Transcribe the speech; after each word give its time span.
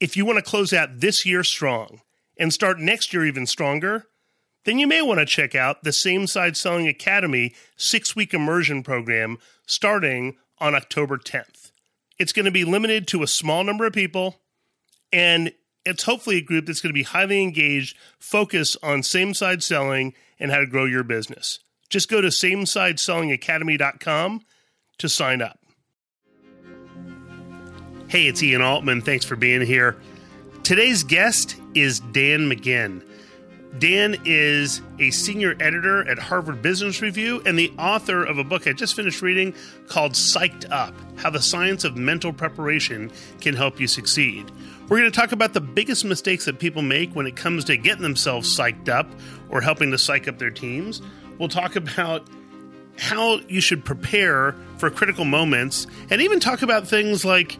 If 0.00 0.16
you 0.16 0.24
want 0.24 0.38
to 0.38 0.42
close 0.42 0.72
out 0.72 1.00
this 1.00 1.26
year 1.26 1.44
strong 1.44 2.00
and 2.38 2.52
start 2.52 2.80
next 2.80 3.12
year 3.12 3.26
even 3.26 3.46
stronger, 3.46 4.06
then 4.64 4.78
you 4.78 4.86
may 4.86 5.02
want 5.02 5.20
to 5.20 5.26
check 5.26 5.54
out 5.54 5.84
the 5.84 5.92
Same 5.92 6.26
Side 6.26 6.56
Selling 6.56 6.88
Academy 6.88 7.54
six 7.76 8.16
week 8.16 8.32
immersion 8.32 8.82
program 8.82 9.36
starting 9.66 10.38
on 10.58 10.74
October 10.74 11.18
10th. 11.18 11.72
It's 12.18 12.32
going 12.32 12.46
to 12.46 12.50
be 12.50 12.64
limited 12.64 13.06
to 13.08 13.22
a 13.22 13.26
small 13.26 13.62
number 13.62 13.84
of 13.86 13.92
people, 13.92 14.40
and 15.12 15.52
it's 15.84 16.04
hopefully 16.04 16.38
a 16.38 16.42
group 16.42 16.64
that's 16.66 16.80
going 16.80 16.90
to 16.90 16.98
be 16.98 17.02
highly 17.02 17.42
engaged, 17.42 17.94
focused 18.18 18.78
on 18.82 19.02
same 19.02 19.34
side 19.34 19.62
selling 19.62 20.14
and 20.38 20.50
how 20.50 20.60
to 20.60 20.66
grow 20.66 20.86
your 20.86 21.04
business. 21.04 21.58
Just 21.88 22.10
go 22.10 22.20
to 22.20 22.28
samesideSellingAcademy.com 22.28 24.42
to 24.98 25.08
sign 25.08 25.40
up. 25.42 25.59
Hey, 28.10 28.26
it's 28.26 28.42
Ian 28.42 28.60
Altman. 28.60 29.02
Thanks 29.02 29.24
for 29.24 29.36
being 29.36 29.64
here. 29.64 29.96
Today's 30.64 31.04
guest 31.04 31.54
is 31.76 32.00
Dan 32.00 32.50
McGinn. 32.50 33.06
Dan 33.78 34.16
is 34.24 34.82
a 34.98 35.12
senior 35.12 35.54
editor 35.60 36.04
at 36.10 36.18
Harvard 36.18 36.60
Business 36.60 37.00
Review 37.00 37.40
and 37.46 37.56
the 37.56 37.72
author 37.78 38.24
of 38.24 38.36
a 38.36 38.42
book 38.42 38.66
I 38.66 38.72
just 38.72 38.96
finished 38.96 39.22
reading 39.22 39.54
called 39.86 40.14
Psyched 40.14 40.68
Up 40.72 40.92
How 41.18 41.30
the 41.30 41.40
Science 41.40 41.84
of 41.84 41.96
Mental 41.96 42.32
Preparation 42.32 43.12
Can 43.40 43.54
Help 43.54 43.78
You 43.78 43.86
Succeed. 43.86 44.50
We're 44.88 44.98
going 44.98 45.12
to 45.12 45.16
talk 45.16 45.30
about 45.30 45.52
the 45.52 45.60
biggest 45.60 46.04
mistakes 46.04 46.46
that 46.46 46.58
people 46.58 46.82
make 46.82 47.14
when 47.14 47.28
it 47.28 47.36
comes 47.36 47.64
to 47.66 47.76
getting 47.76 48.02
themselves 48.02 48.58
psyched 48.58 48.88
up 48.88 49.06
or 49.50 49.60
helping 49.60 49.92
to 49.92 49.98
psych 49.98 50.26
up 50.26 50.38
their 50.38 50.50
teams. 50.50 51.00
We'll 51.38 51.48
talk 51.48 51.76
about 51.76 52.26
how 52.98 53.38
you 53.46 53.60
should 53.60 53.84
prepare 53.84 54.56
for 54.78 54.90
critical 54.90 55.24
moments 55.24 55.86
and 56.10 56.20
even 56.20 56.40
talk 56.40 56.62
about 56.62 56.88
things 56.88 57.24
like 57.24 57.56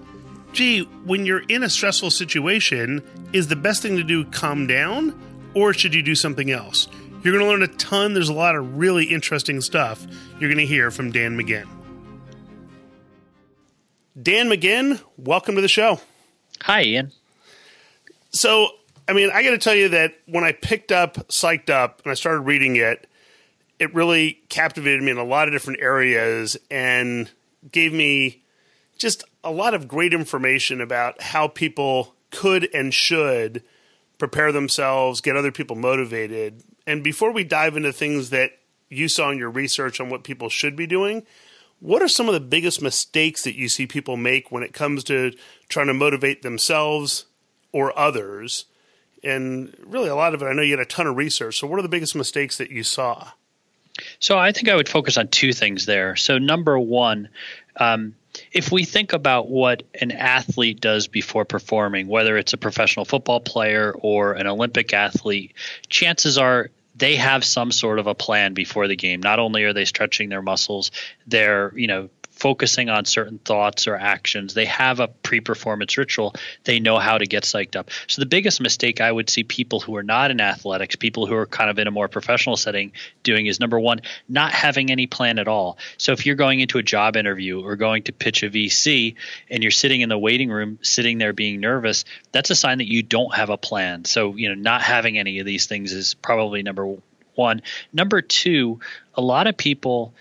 gee, 0.52 0.82
when 1.04 1.26
you're 1.26 1.44
in 1.48 1.62
a 1.62 1.70
stressful 1.70 2.10
situation, 2.10 3.02
is 3.32 3.48
the 3.48 3.56
best 3.56 3.82
thing 3.82 3.96
to 3.96 4.04
do 4.04 4.24
calm 4.24 4.66
down 4.66 5.18
or 5.54 5.72
should 5.72 5.94
you 5.94 6.02
do 6.02 6.14
something 6.14 6.50
else? 6.50 6.88
You're 7.22 7.34
going 7.34 7.44
to 7.44 7.50
learn 7.50 7.62
a 7.62 7.76
ton. 7.76 8.14
There's 8.14 8.28
a 8.28 8.34
lot 8.34 8.56
of 8.56 8.78
really 8.78 9.04
interesting 9.04 9.60
stuff 9.60 10.06
you're 10.38 10.48
going 10.48 10.58
to 10.58 10.66
hear 10.66 10.90
from 10.90 11.12
Dan 11.12 11.36
McGinn. 11.36 11.68
Dan 14.20 14.48
McGinn, 14.48 15.00
welcome 15.16 15.54
to 15.54 15.60
the 15.60 15.68
show. 15.68 16.00
Hi, 16.62 16.82
Ian. 16.82 17.12
So, 18.32 18.68
I 19.08 19.12
mean, 19.12 19.30
I 19.32 19.42
got 19.42 19.50
to 19.50 19.58
tell 19.58 19.74
you 19.74 19.90
that 19.90 20.14
when 20.26 20.44
I 20.44 20.52
picked 20.52 20.92
up 20.92 21.14
Psyched 21.28 21.70
Up 21.70 22.00
and 22.04 22.10
I 22.10 22.14
started 22.14 22.40
reading 22.40 22.76
it, 22.76 23.08
it 23.78 23.94
really 23.94 24.40
captivated 24.48 25.02
me 25.02 25.10
in 25.10 25.18
a 25.18 25.24
lot 25.24 25.48
of 25.48 25.52
different 25.52 25.80
areas 25.80 26.56
and 26.70 27.30
gave 27.72 27.92
me 27.92 28.42
just 28.98 29.24
a 29.42 29.50
lot 29.50 29.74
of 29.74 29.88
great 29.88 30.12
information 30.12 30.80
about 30.80 31.20
how 31.20 31.48
people 31.48 32.14
could 32.30 32.68
and 32.74 32.92
should 32.92 33.62
prepare 34.18 34.52
themselves, 34.52 35.20
get 35.20 35.36
other 35.36 35.52
people 35.52 35.76
motivated. 35.76 36.62
And 36.86 37.02
before 37.02 37.32
we 37.32 37.44
dive 37.44 37.76
into 37.76 37.92
things 37.92 38.30
that 38.30 38.52
you 38.88 39.08
saw 39.08 39.30
in 39.30 39.38
your 39.38 39.50
research 39.50 40.00
on 40.00 40.10
what 40.10 40.24
people 40.24 40.48
should 40.48 40.76
be 40.76 40.86
doing, 40.86 41.26
what 41.80 42.02
are 42.02 42.08
some 42.08 42.28
of 42.28 42.34
the 42.34 42.40
biggest 42.40 42.82
mistakes 42.82 43.42
that 43.44 43.56
you 43.56 43.68
see 43.68 43.86
people 43.86 44.16
make 44.16 44.52
when 44.52 44.62
it 44.62 44.74
comes 44.74 45.02
to 45.04 45.32
trying 45.68 45.86
to 45.86 45.94
motivate 45.94 46.42
themselves 46.42 47.24
or 47.72 47.98
others? 47.98 48.66
And 49.24 49.74
really, 49.84 50.08
a 50.08 50.14
lot 50.14 50.34
of 50.34 50.42
it, 50.42 50.46
I 50.46 50.52
know 50.52 50.62
you 50.62 50.72
had 50.72 50.80
a 50.80 50.84
ton 50.84 51.06
of 51.06 51.16
research. 51.16 51.58
So, 51.58 51.66
what 51.66 51.78
are 51.78 51.82
the 51.82 51.88
biggest 51.88 52.14
mistakes 52.14 52.58
that 52.58 52.70
you 52.70 52.82
saw? 52.82 53.28
So, 54.18 54.38
I 54.38 54.52
think 54.52 54.68
I 54.68 54.76
would 54.76 54.88
focus 54.88 55.18
on 55.18 55.28
two 55.28 55.52
things 55.52 55.86
there. 55.86 56.16
So, 56.16 56.38
number 56.38 56.78
one, 56.78 57.28
um, 57.76 58.14
if 58.52 58.72
we 58.72 58.84
think 58.84 59.12
about 59.12 59.48
what 59.48 59.82
an 60.00 60.10
athlete 60.10 60.80
does 60.80 61.06
before 61.06 61.44
performing, 61.44 62.08
whether 62.08 62.36
it's 62.36 62.52
a 62.52 62.58
professional 62.58 63.04
football 63.04 63.40
player 63.40 63.92
or 63.92 64.32
an 64.32 64.46
Olympic 64.46 64.92
athlete, 64.92 65.54
chances 65.88 66.36
are 66.38 66.70
they 66.96 67.16
have 67.16 67.44
some 67.44 67.72
sort 67.72 67.98
of 67.98 68.06
a 68.06 68.14
plan 68.14 68.52
before 68.52 68.88
the 68.88 68.96
game. 68.96 69.20
Not 69.20 69.38
only 69.38 69.64
are 69.64 69.72
they 69.72 69.84
stretching 69.84 70.28
their 70.28 70.42
muscles, 70.42 70.90
they're, 71.26 71.72
you 71.76 71.86
know, 71.86 72.10
focusing 72.40 72.88
on 72.88 73.04
certain 73.04 73.38
thoughts 73.38 73.86
or 73.86 73.94
actions. 73.94 74.54
They 74.54 74.64
have 74.64 74.98
a 74.98 75.08
pre 75.08 75.40
performance 75.40 75.96
ritual. 75.96 76.34
They 76.64 76.80
know 76.80 76.98
how 76.98 77.18
to 77.18 77.26
get 77.26 77.44
psyched 77.44 77.76
up. 77.76 77.90
So, 78.08 78.20
the 78.20 78.26
biggest 78.26 78.60
mistake 78.60 79.00
I 79.00 79.12
would 79.12 79.30
see 79.30 79.44
people 79.44 79.80
who 79.80 79.94
are 79.96 80.02
not 80.02 80.30
in 80.30 80.40
athletics, 80.40 80.96
people 80.96 81.26
who 81.26 81.34
are 81.34 81.46
kind 81.46 81.70
of 81.70 81.78
in 81.78 81.86
a 81.86 81.90
more 81.90 82.08
professional 82.08 82.56
setting, 82.56 82.92
doing 83.22 83.46
is 83.46 83.60
number 83.60 83.78
one, 83.78 84.00
not 84.28 84.52
having 84.52 84.90
any 84.90 85.06
plan 85.06 85.38
at 85.38 85.48
all. 85.48 85.78
So, 85.98 86.12
if 86.12 86.26
you're 86.26 86.36
going 86.36 86.60
into 86.60 86.78
a 86.78 86.82
job 86.82 87.16
interview 87.16 87.60
or 87.60 87.76
going 87.76 88.04
to 88.04 88.12
pitch 88.12 88.42
a 88.42 88.50
VC 88.50 89.14
and 89.50 89.62
you're 89.62 89.70
sitting 89.70 90.00
in 90.00 90.08
the 90.08 90.18
waiting 90.18 90.50
room, 90.50 90.78
sitting 90.82 91.18
there 91.18 91.32
being 91.32 91.60
nervous, 91.60 92.04
that's 92.32 92.50
a 92.50 92.56
sign 92.56 92.78
that 92.78 92.90
you 92.90 93.02
don't 93.02 93.34
have 93.34 93.50
a 93.50 93.58
plan. 93.58 94.04
So, 94.06 94.34
you 94.34 94.48
know, 94.48 94.54
not 94.54 94.82
having 94.82 95.18
any 95.18 95.40
of 95.40 95.46
these 95.46 95.66
things 95.66 95.92
is 95.92 96.14
probably 96.14 96.62
number 96.62 96.96
one. 97.34 97.62
Number 97.92 98.22
two, 98.22 98.80
a 99.14 99.20
lot 99.20 99.46
of 99.46 99.56
people 99.56 100.14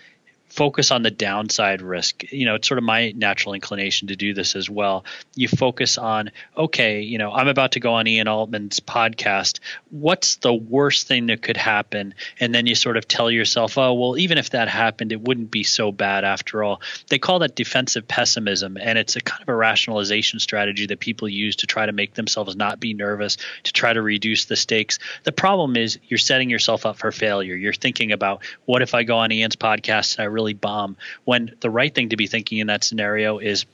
focus 0.59 0.91
on 0.91 1.03
the 1.03 1.09
downside 1.09 1.81
risk. 1.81 2.29
You 2.33 2.43
know, 2.43 2.55
it's 2.55 2.67
sort 2.67 2.79
of 2.79 2.83
my 2.83 3.11
natural 3.11 3.53
inclination 3.53 4.09
to 4.09 4.17
do 4.17 4.33
this 4.33 4.57
as 4.57 4.69
well. 4.69 5.05
You 5.35 5.47
focus 5.47 5.97
on, 5.97 6.31
okay, 6.57 6.99
you 6.99 7.17
know, 7.17 7.31
I'm 7.31 7.47
about 7.47 7.71
to 7.71 7.79
go 7.79 7.93
on 7.93 8.07
Ian 8.07 8.27
Altman's 8.27 8.81
podcast. 8.81 9.61
What's 9.89 10.35
the 10.35 10.53
worst 10.53 11.07
thing 11.07 11.27
that 11.27 11.41
could 11.41 11.55
happen? 11.55 12.13
And 12.41 12.53
then 12.53 12.67
you 12.67 12.75
sort 12.75 12.97
of 12.97 13.07
tell 13.07 13.31
yourself, 13.31 13.77
oh, 13.77 13.93
well, 13.93 14.17
even 14.17 14.37
if 14.37 14.49
that 14.49 14.67
happened, 14.67 15.13
it 15.13 15.21
wouldn't 15.21 15.49
be 15.49 15.63
so 15.63 15.93
bad 15.93 16.25
after 16.25 16.61
all. 16.61 16.81
They 17.07 17.19
call 17.19 17.39
that 17.39 17.55
defensive 17.55 18.05
pessimism. 18.05 18.75
And 18.75 18.99
it's 18.99 19.15
a 19.15 19.21
kind 19.21 19.41
of 19.41 19.47
a 19.47 19.55
rationalization 19.55 20.39
strategy 20.39 20.87
that 20.87 20.99
people 20.99 21.29
use 21.29 21.55
to 21.57 21.67
try 21.67 21.85
to 21.85 21.93
make 21.93 22.15
themselves 22.15 22.57
not 22.57 22.81
be 22.81 22.93
nervous, 22.93 23.37
to 23.63 23.71
try 23.71 23.93
to 23.93 24.01
reduce 24.01 24.43
the 24.43 24.57
stakes. 24.57 24.99
The 25.23 25.31
problem 25.31 25.77
is 25.77 25.99
you're 26.09 26.17
setting 26.17 26.49
yourself 26.49 26.85
up 26.85 26.97
for 26.97 27.13
failure. 27.13 27.55
You're 27.55 27.71
thinking 27.71 28.11
about, 28.11 28.43
what 28.65 28.81
if 28.81 28.93
I 28.93 29.03
go 29.03 29.19
on 29.19 29.31
Ian's 29.31 29.55
podcast 29.55 30.17
and 30.17 30.23
I 30.23 30.25
really 30.25 30.48
bomb 30.53 30.97
when 31.25 31.55
the 31.59 31.69
right 31.69 31.93
thing 31.93 32.09
to 32.09 32.17
be 32.17 32.27
thinking 32.27 32.59
in 32.59 32.67
that 32.67 32.83
scenario 32.83 33.39
is 33.39 33.65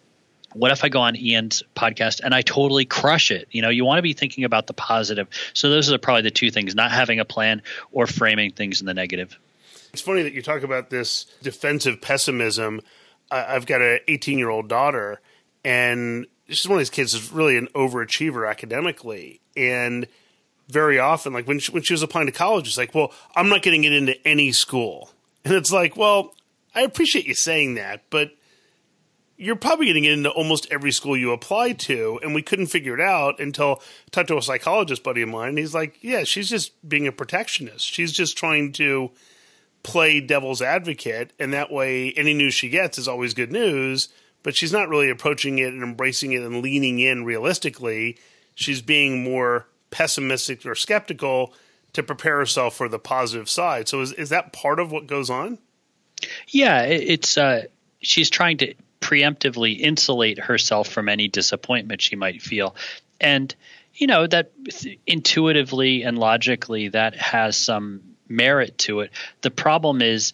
what 0.56 0.72
if 0.72 0.84
I 0.84 0.90
go 0.90 1.02
on 1.02 1.16
Ian's 1.16 1.64
podcast 1.76 2.22
and 2.24 2.34
I 2.34 2.42
totally 2.42 2.86
crush 2.86 3.30
it? 3.30 3.48
You 3.52 3.62
know, 3.62 3.70
you 3.70 3.84
want 3.84 3.98
to 3.98 4.02
be 4.02 4.14
thinking 4.14 4.46
about 4.46 4.68
the 4.68 4.74
positive. 4.74 5.28
So 5.54 5.70
those 5.70 5.92
are 5.92 5.98
probably 5.98 6.24
the 6.24 6.32
two 6.32 6.50
things: 6.50 6.74
not 6.76 6.92
having 6.92 7.20
a 7.20 7.26
plan 7.26 7.62
or 7.92 8.08
framing 8.08 8.52
things 8.52 8.80
in 8.80 8.88
the 8.88 8.94
negative. 8.94 9.38
It's 9.92 10.02
funny 10.02 10.24
that 10.24 10.34
you 10.34 10.42
talk 10.42 10.64
about 10.64 10.90
this 10.90 11.26
defensive 11.42 12.02
pessimism. 12.02 12.82
I've 13.32 13.66
got 13.66 13.82
an 13.82 14.00
18 14.08 14.38
year 14.38 14.50
old 14.50 14.70
daughter, 14.70 15.20
and 15.64 16.26
she's 16.48 16.68
one 16.68 16.78
of 16.78 16.82
these 16.82 16.90
kids 16.90 17.14
who's 17.14 17.32
really 17.32 17.58
an 17.58 17.68
overachiever 17.76 18.50
academically, 18.50 19.42
and 19.58 20.08
very 20.70 21.00
often, 21.00 21.34
like 21.34 21.48
when 21.48 21.60
she, 21.60 21.72
when 21.72 21.84
she 21.84 21.94
was 21.94 22.02
applying 22.02 22.28
to 22.28 22.32
college, 22.32 22.68
it's 22.68 22.78
like, 22.78 22.96
well, 22.96 23.12
I'm 23.36 23.50
not 23.50 23.62
getting 23.62 23.84
it 23.84 23.94
into 23.94 24.16
any 24.28 24.52
school, 24.52 25.12
and 25.44 25.54
it's 25.54 25.72
like, 25.72 25.96
well, 25.96 26.34
I 26.76 26.82
appreciate 26.82 27.26
you 27.26 27.34
saying 27.34 27.76
that, 27.76 28.04
but 28.10 28.32
you're 29.38 29.56
probably 29.56 29.88
getting 29.88 30.06
into 30.06 30.30
almost 30.30 30.68
every 30.72 30.92
school 30.92 31.18
you 31.18 31.32
apply 31.32 31.74
to, 31.74 32.20
and 32.22 32.34
we 32.34 32.42
couldn't 32.42 32.68
figure 32.68 32.94
it 32.94 33.02
out 33.02 33.40
until 33.40 33.82
I 33.82 34.10
talked 34.12 34.28
to 34.30 34.38
a 34.38 34.42
psychologist 34.42 35.04
buddy 35.04 35.22
of 35.22 35.30
mine. 35.30 35.50
And 35.50 35.58
he's 35.58 35.74
like, 35.74 35.98
"Yeah, 36.02 36.24
she's 36.24 36.50
just 36.50 36.88
being 36.88 37.08
a 37.08 37.12
protectionist. 37.12 37.86
She's 37.86 38.12
just 38.12 38.38
trying 38.38 38.72
to 38.74 39.12
play 39.84 40.20
devil's 40.20 40.62
advocate, 40.62 41.34
and 41.40 41.54
that 41.54 41.72
way, 41.72 42.12
any 42.14 42.34
news 42.34 42.54
she 42.54 42.70
gets 42.70 42.98
is 42.98 43.08
always 43.08 43.34
good 43.34 43.52
news. 43.52 44.10
But 44.44 44.56
she's 44.56 44.72
not 44.72 44.90
really 44.90 45.10
approaching 45.10 45.58
it 45.58 45.74
and 45.74 45.82
embracing 45.82 46.34
it 46.34 46.44
and 46.44 46.62
leaning 46.62 47.00
in 47.00 47.26
realistically. 47.26 48.20
She's 48.54 48.82
being 48.82 49.24
more 49.24 49.68
pessimistic 49.90 50.66
or 50.68 50.76
skeptical 50.76 51.54
to 51.94 52.04
prepare 52.04 52.38
herself 52.38 52.76
for 52.76 52.88
the 52.88 53.00
positive 53.00 53.50
side. 53.50 53.88
So, 53.88 54.02
is 54.02 54.12
is 54.14 54.30
that 54.30 54.54
part 54.54 54.80
of 54.80 54.92
what 54.92 55.08
goes 55.08 55.30
on?" 55.30 55.58
Yeah, 56.48 56.84
it's 56.84 57.38
uh, 57.38 57.64
she's 58.02 58.30
trying 58.30 58.58
to 58.58 58.74
preemptively 59.02 59.80
insulate 59.80 60.40
herself 60.40 60.88
from 60.88 61.10
any 61.10 61.28
disappointment 61.28 62.02
she 62.02 62.16
might 62.16 62.42
feel, 62.42 62.76
and 63.20 63.54
you 63.94 64.08
know 64.08 64.28
that 64.28 64.52
intuitively 65.06 66.04
and 66.04 66.18
logically 66.18 66.90
that 66.90 67.16
has 67.16 67.58
some 67.58 68.02
merit 68.28 68.78
to 68.80 69.02
it. 69.02 69.12
The 69.42 69.52
problem 69.52 70.02
is 70.02 70.34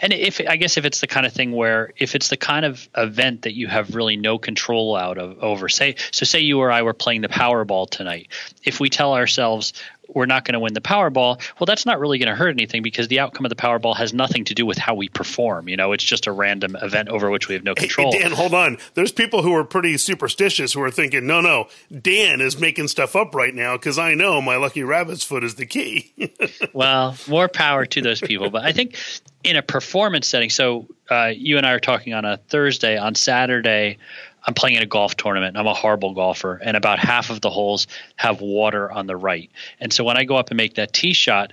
and 0.00 0.12
if 0.12 0.40
I 0.48 0.56
guess 0.56 0.76
if 0.76 0.84
it's 0.84 1.00
the 1.00 1.06
kind 1.06 1.26
of 1.26 1.32
thing 1.32 1.52
where 1.52 1.92
if 1.96 2.14
it's 2.14 2.28
the 2.28 2.36
kind 2.36 2.64
of 2.64 2.88
event 2.96 3.42
that 3.42 3.54
you 3.54 3.66
have 3.66 3.94
really 3.94 4.16
no 4.16 4.38
control 4.38 4.96
out 4.96 5.18
of 5.18 5.38
over, 5.42 5.68
say 5.68 5.96
so 6.10 6.24
say 6.24 6.40
you 6.40 6.60
or 6.60 6.70
I 6.70 6.82
were 6.82 6.94
playing 6.94 7.20
the 7.20 7.28
Powerball 7.28 7.88
tonight. 7.88 8.28
If 8.62 8.80
we 8.80 8.88
tell 8.90 9.14
ourselves 9.14 9.72
we're 10.08 10.26
not 10.26 10.44
going 10.44 10.54
to 10.54 10.60
win 10.60 10.74
the 10.74 10.80
Powerball, 10.80 11.40
well, 11.58 11.66
that's 11.66 11.86
not 11.86 11.98
really 11.98 12.18
going 12.18 12.28
to 12.28 12.34
hurt 12.34 12.50
anything 12.50 12.82
because 12.82 13.08
the 13.08 13.20
outcome 13.20 13.44
of 13.44 13.50
the 13.50 13.56
Powerball 13.56 13.96
has 13.96 14.12
nothing 14.12 14.44
to 14.44 14.54
do 14.54 14.66
with 14.66 14.78
how 14.78 14.94
we 14.94 15.08
perform. 15.08 15.68
You 15.68 15.76
know, 15.76 15.92
it's 15.92 16.04
just 16.04 16.26
a 16.26 16.32
random 16.32 16.76
event 16.80 17.08
over 17.08 17.30
which 17.30 17.48
we 17.48 17.54
have 17.54 17.64
no 17.64 17.74
control. 17.74 18.12
Hey, 18.12 18.20
Dan, 18.20 18.32
hold 18.32 18.54
on. 18.54 18.78
There's 18.94 19.12
people 19.12 19.42
who 19.42 19.54
are 19.54 19.64
pretty 19.64 19.96
superstitious 19.98 20.72
who 20.72 20.82
are 20.82 20.90
thinking, 20.90 21.26
no, 21.26 21.40
no, 21.40 21.68
Dan 21.90 22.40
is 22.40 22.58
making 22.58 22.88
stuff 22.88 23.16
up 23.16 23.34
right 23.34 23.54
now 23.54 23.76
because 23.76 23.98
I 23.98 24.14
know 24.14 24.40
my 24.40 24.56
lucky 24.56 24.82
rabbit's 24.82 25.24
foot 25.24 25.44
is 25.44 25.54
the 25.54 25.66
key. 25.66 26.12
well, 26.72 27.16
more 27.28 27.48
power 27.48 27.86
to 27.86 28.02
those 28.02 28.20
people. 28.20 28.50
But 28.50 28.64
I 28.64 28.72
think 28.72 28.96
in 29.42 29.56
a 29.56 29.62
performance 29.62 30.28
setting, 30.28 30.50
so 30.50 30.86
uh, 31.10 31.32
you 31.34 31.58
and 31.58 31.66
I 31.66 31.72
are 31.72 31.80
talking 31.80 32.14
on 32.14 32.24
a 32.24 32.36
Thursday, 32.36 32.96
on 32.96 33.14
Saturday, 33.14 33.98
I'm 34.46 34.54
playing 34.54 34.76
in 34.76 34.82
a 34.82 34.86
golf 34.86 35.16
tournament. 35.16 35.56
I'm 35.56 35.66
a 35.66 35.74
horrible 35.74 36.12
golfer, 36.12 36.60
and 36.62 36.76
about 36.76 36.98
half 36.98 37.30
of 37.30 37.40
the 37.40 37.50
holes 37.50 37.86
have 38.16 38.40
water 38.40 38.90
on 38.90 39.06
the 39.06 39.16
right. 39.16 39.50
And 39.80 39.92
so 39.92 40.04
when 40.04 40.16
I 40.16 40.24
go 40.24 40.36
up 40.36 40.50
and 40.50 40.56
make 40.56 40.74
that 40.74 40.92
tee 40.92 41.14
shot, 41.14 41.52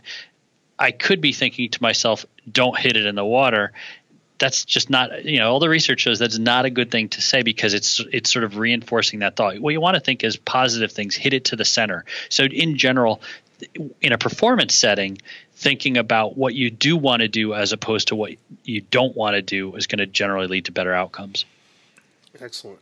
I 0.78 0.92
could 0.92 1.22
be 1.22 1.32
thinking 1.32 1.70
to 1.70 1.82
myself, 1.82 2.26
"Don't 2.52 2.78
hit 2.78 2.98
it 2.98 3.06
in 3.06 3.16
the 3.16 3.26
water." 3.26 3.72
That's 4.40 4.66
just 4.66 4.90
not, 4.90 5.24
you 5.24 5.38
know, 5.38 5.52
all 5.52 5.60
the 5.60 5.70
research 5.70 6.02
shows 6.02 6.18
that's 6.18 6.40
not 6.40 6.66
a 6.66 6.72
good 6.72 6.90
thing 6.90 7.10
to 7.10 7.22
say 7.22 7.44
because 7.44 7.76
it's 7.76 8.02
it's 8.12 8.32
sort 8.32 8.44
of 8.44 8.58
reinforcing 8.58 9.20
that 9.20 9.36
thought. 9.36 9.60
What 9.60 9.72
you 9.72 9.80
want 9.80 9.96
to 9.96 10.02
think 10.02 10.24
is 10.24 10.36
positive 10.36 10.92
things, 10.92 11.16
hit 11.16 11.34
it 11.34 11.46
to 11.46 11.56
the 11.56 11.66
center. 11.66 12.06
So 12.30 12.46
in 12.46 12.78
general, 12.78 13.22
in 14.02 14.12
a 14.12 14.18
performance 14.18 14.74
setting, 14.74 15.20
thinking 15.54 15.98
about 15.98 16.36
what 16.36 16.56
you 16.56 16.72
do 16.72 16.98
want 16.98 17.22
to 17.22 17.28
do 17.28 17.54
as 17.54 17.72
opposed 17.72 18.08
to 18.08 18.16
what 18.16 18.32
you 18.64 18.82
don't 18.82 19.16
want 19.16 19.36
to 19.36 19.44
do 19.44 19.76
is 19.76 19.86
going 19.86 20.00
to 20.00 20.08
generally 20.08 20.48
lead 20.48 20.66
to 20.66 20.72
better 20.72 20.94
outcomes. 20.94 21.46
Excellent. 22.40 22.80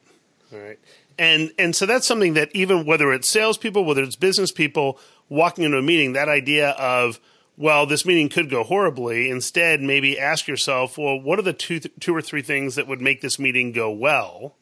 All 0.53 0.59
right. 0.59 0.79
And 1.17 1.51
and 1.57 1.75
so 1.75 1.85
that's 1.85 2.07
something 2.07 2.33
that 2.35 2.49
even 2.53 2.85
whether 2.85 3.11
it's 3.11 3.27
salespeople, 3.27 3.83
whether 3.85 4.03
it's 4.03 4.15
business 4.15 4.51
people 4.51 4.99
walking 5.27 5.63
into 5.63 5.77
a 5.77 5.81
meeting, 5.81 6.13
that 6.13 6.29
idea 6.29 6.69
of 6.71 7.19
well, 7.59 7.85
this 7.85 8.05
meeting 8.05 8.29
could 8.29 8.49
go 8.49 8.63
horribly. 8.63 9.29
Instead, 9.29 9.81
maybe 9.81 10.17
ask 10.17 10.47
yourself, 10.47 10.97
well, 10.97 11.19
what 11.19 11.37
are 11.39 11.43
the 11.43 11.53
two 11.53 11.79
two 11.79 12.15
or 12.15 12.21
three 12.21 12.41
things 12.41 12.75
that 12.75 12.87
would 12.87 13.01
make 13.01 13.21
this 13.21 13.37
meeting 13.37 13.73
go 13.73 13.91
well? 13.91 14.55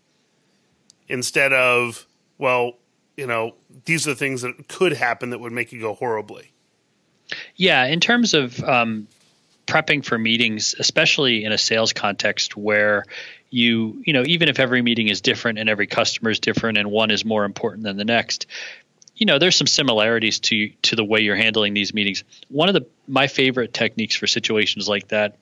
Instead 1.07 1.53
of, 1.53 2.07
well, 2.39 2.73
you 3.15 3.27
know, 3.27 3.53
these 3.85 4.07
are 4.07 4.11
the 4.11 4.15
things 4.15 4.41
that 4.41 4.67
could 4.67 4.93
happen 4.93 5.29
that 5.29 5.39
would 5.39 5.53
make 5.53 5.71
it 5.71 5.77
go 5.77 5.93
horribly. 5.93 6.51
Yeah, 7.55 7.85
in 7.85 7.99
terms 7.99 8.33
of 8.33 8.61
um, 8.63 9.07
prepping 9.67 10.03
for 10.03 10.17
meetings, 10.17 10.73
especially 10.79 11.43
in 11.43 11.51
a 11.51 11.57
sales 11.57 11.93
context 11.93 12.57
where 12.57 13.03
you, 13.49 14.01
you 14.05 14.13
know, 14.13 14.23
even 14.25 14.49
if 14.49 14.59
every 14.59 14.81
meeting 14.81 15.07
is 15.07 15.21
different 15.21 15.59
and 15.59 15.69
every 15.69 15.87
customer 15.87 16.29
is 16.29 16.39
different 16.39 16.77
and 16.77 16.91
one 16.91 17.11
is 17.11 17.23
more 17.23 17.45
important 17.45 17.83
than 17.83 17.97
the 17.97 18.05
next, 18.05 18.47
you 19.15 19.25
know, 19.25 19.39
there's 19.39 19.55
some 19.55 19.67
similarities 19.67 20.39
to 20.39 20.69
to 20.83 20.95
the 20.95 21.03
way 21.03 21.21
you're 21.21 21.35
handling 21.35 21.73
these 21.73 21.93
meetings. 21.93 22.23
One 22.49 22.69
of 22.69 22.73
the 22.73 22.85
my 23.07 23.27
favorite 23.27 23.73
techniques 23.73 24.15
for 24.15 24.27
situations 24.27 24.87
like 24.87 25.07
that 25.09 25.37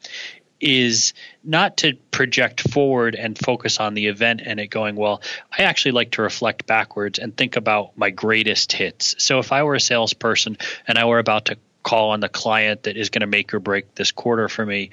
is 0.61 1.13
not 1.43 1.77
to 1.77 1.95
project 2.11 2.61
forward 2.71 3.13
and 3.15 3.37
focus 3.37 3.79
on 3.79 3.93
the 3.93 4.07
event 4.07 4.41
and 4.43 4.59
it 4.59 4.67
going 4.67 4.95
well. 4.95 5.21
I 5.51 5.63
actually 5.63 5.91
like 5.91 6.11
to 6.11 6.21
reflect 6.21 6.65
backwards 6.65 7.19
and 7.19 7.35
think 7.35 7.57
about 7.57 7.97
my 7.97 8.09
greatest 8.09 8.71
hits. 8.71 9.15
So 9.21 9.39
if 9.39 9.51
I 9.51 9.63
were 9.63 9.75
a 9.75 9.81
salesperson 9.81 10.57
and 10.87 10.97
I 10.97 11.05
were 11.05 11.19
about 11.19 11.45
to 11.45 11.57
call 11.85 12.09
on 12.09 12.19
the 12.19 12.29
client 12.29 12.83
that 12.83 12.97
is 12.97 13.09
going 13.09 13.21
to 13.21 13.27
make 13.27 13.53
or 13.53 13.59
break 13.59 13.93
this 13.93 14.11
quarter 14.11 14.49
for 14.49 14.65
me. 14.65 14.89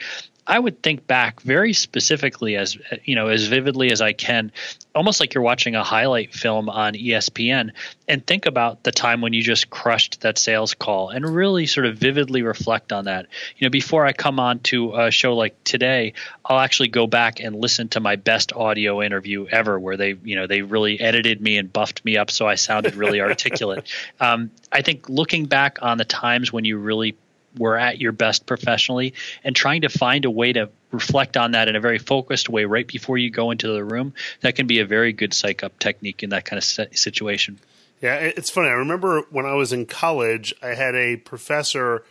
I 0.46 0.58
would 0.58 0.82
think 0.82 1.06
back 1.06 1.40
very 1.42 1.72
specifically 1.72 2.56
as 2.56 2.76
you 3.04 3.14
know 3.14 3.28
as 3.28 3.46
vividly 3.46 3.92
as 3.92 4.00
I 4.00 4.12
can, 4.12 4.50
almost 4.94 5.20
like 5.20 5.34
you're 5.34 5.42
watching 5.42 5.76
a 5.76 5.84
highlight 5.84 6.34
film 6.34 6.68
on 6.68 6.94
ESPN 6.94 7.70
and 8.08 8.26
think 8.26 8.46
about 8.46 8.82
the 8.82 8.90
time 8.90 9.20
when 9.20 9.32
you 9.32 9.42
just 9.42 9.70
crushed 9.70 10.20
that 10.22 10.38
sales 10.38 10.74
call 10.74 11.10
and 11.10 11.24
really 11.24 11.66
sort 11.66 11.86
of 11.86 11.96
vividly 11.96 12.42
reflect 12.42 12.92
on 12.92 13.04
that. 13.04 13.26
You 13.56 13.66
know, 13.66 13.70
before 13.70 14.04
I 14.04 14.12
come 14.12 14.40
on 14.40 14.58
to 14.60 14.94
a 14.96 15.10
show 15.10 15.34
like 15.34 15.62
today, 15.64 16.14
I'll 16.44 16.58
actually 16.58 16.88
go 16.88 17.06
back 17.06 17.40
and 17.40 17.54
listen 17.54 17.88
to 17.90 18.00
my 18.00 18.16
best 18.16 18.52
audio 18.52 19.00
interview 19.00 19.46
ever 19.46 19.78
where 19.78 19.96
they, 19.96 20.16
you 20.24 20.36
know, 20.36 20.46
they 20.46 20.62
really 20.62 21.00
edited 21.00 21.40
me 21.40 21.56
and 21.56 21.72
buffed 21.72 22.04
me 22.04 22.16
up 22.16 22.30
so 22.30 22.48
I 22.48 22.56
sounded 22.56 22.96
really 22.96 23.20
articulate. 23.22 23.90
Um, 24.20 24.50
I 24.72 24.82
think 24.82 25.08
looking 25.08 25.46
back 25.46 25.78
on 25.82 25.98
the 25.98 26.04
times 26.04 26.52
when 26.52 26.64
you 26.64 26.78
really 26.78 27.16
were 27.56 27.76
at 27.76 28.00
your 28.00 28.12
best 28.12 28.46
professionally 28.46 29.14
and 29.44 29.54
trying 29.54 29.82
to 29.82 29.88
find 29.88 30.24
a 30.24 30.30
way 30.30 30.52
to 30.52 30.70
reflect 30.90 31.36
on 31.36 31.52
that 31.52 31.68
in 31.68 31.76
a 31.76 31.80
very 31.80 31.98
focused 31.98 32.48
way 32.48 32.64
right 32.64 32.86
before 32.86 33.18
you 33.18 33.30
go 33.30 33.50
into 33.50 33.68
the 33.68 33.84
room 33.84 34.14
that 34.40 34.54
can 34.54 34.66
be 34.66 34.80
a 34.80 34.86
very 34.86 35.12
good 35.12 35.32
psych 35.34 35.62
up 35.62 35.78
technique 35.78 36.22
in 36.22 36.30
that 36.30 36.44
kind 36.44 36.58
of 36.58 36.64
situation. 36.64 37.58
Yeah 38.00 38.16
it's 38.16 38.50
funny. 38.50 38.68
I 38.68 38.72
remember 38.72 39.22
when 39.30 39.46
i 39.46 39.54
was 39.54 39.72
in 39.72 39.86
college 39.86 40.54
i 40.62 40.68
had 40.68 40.94
a 40.94 41.16
professor 41.16 42.04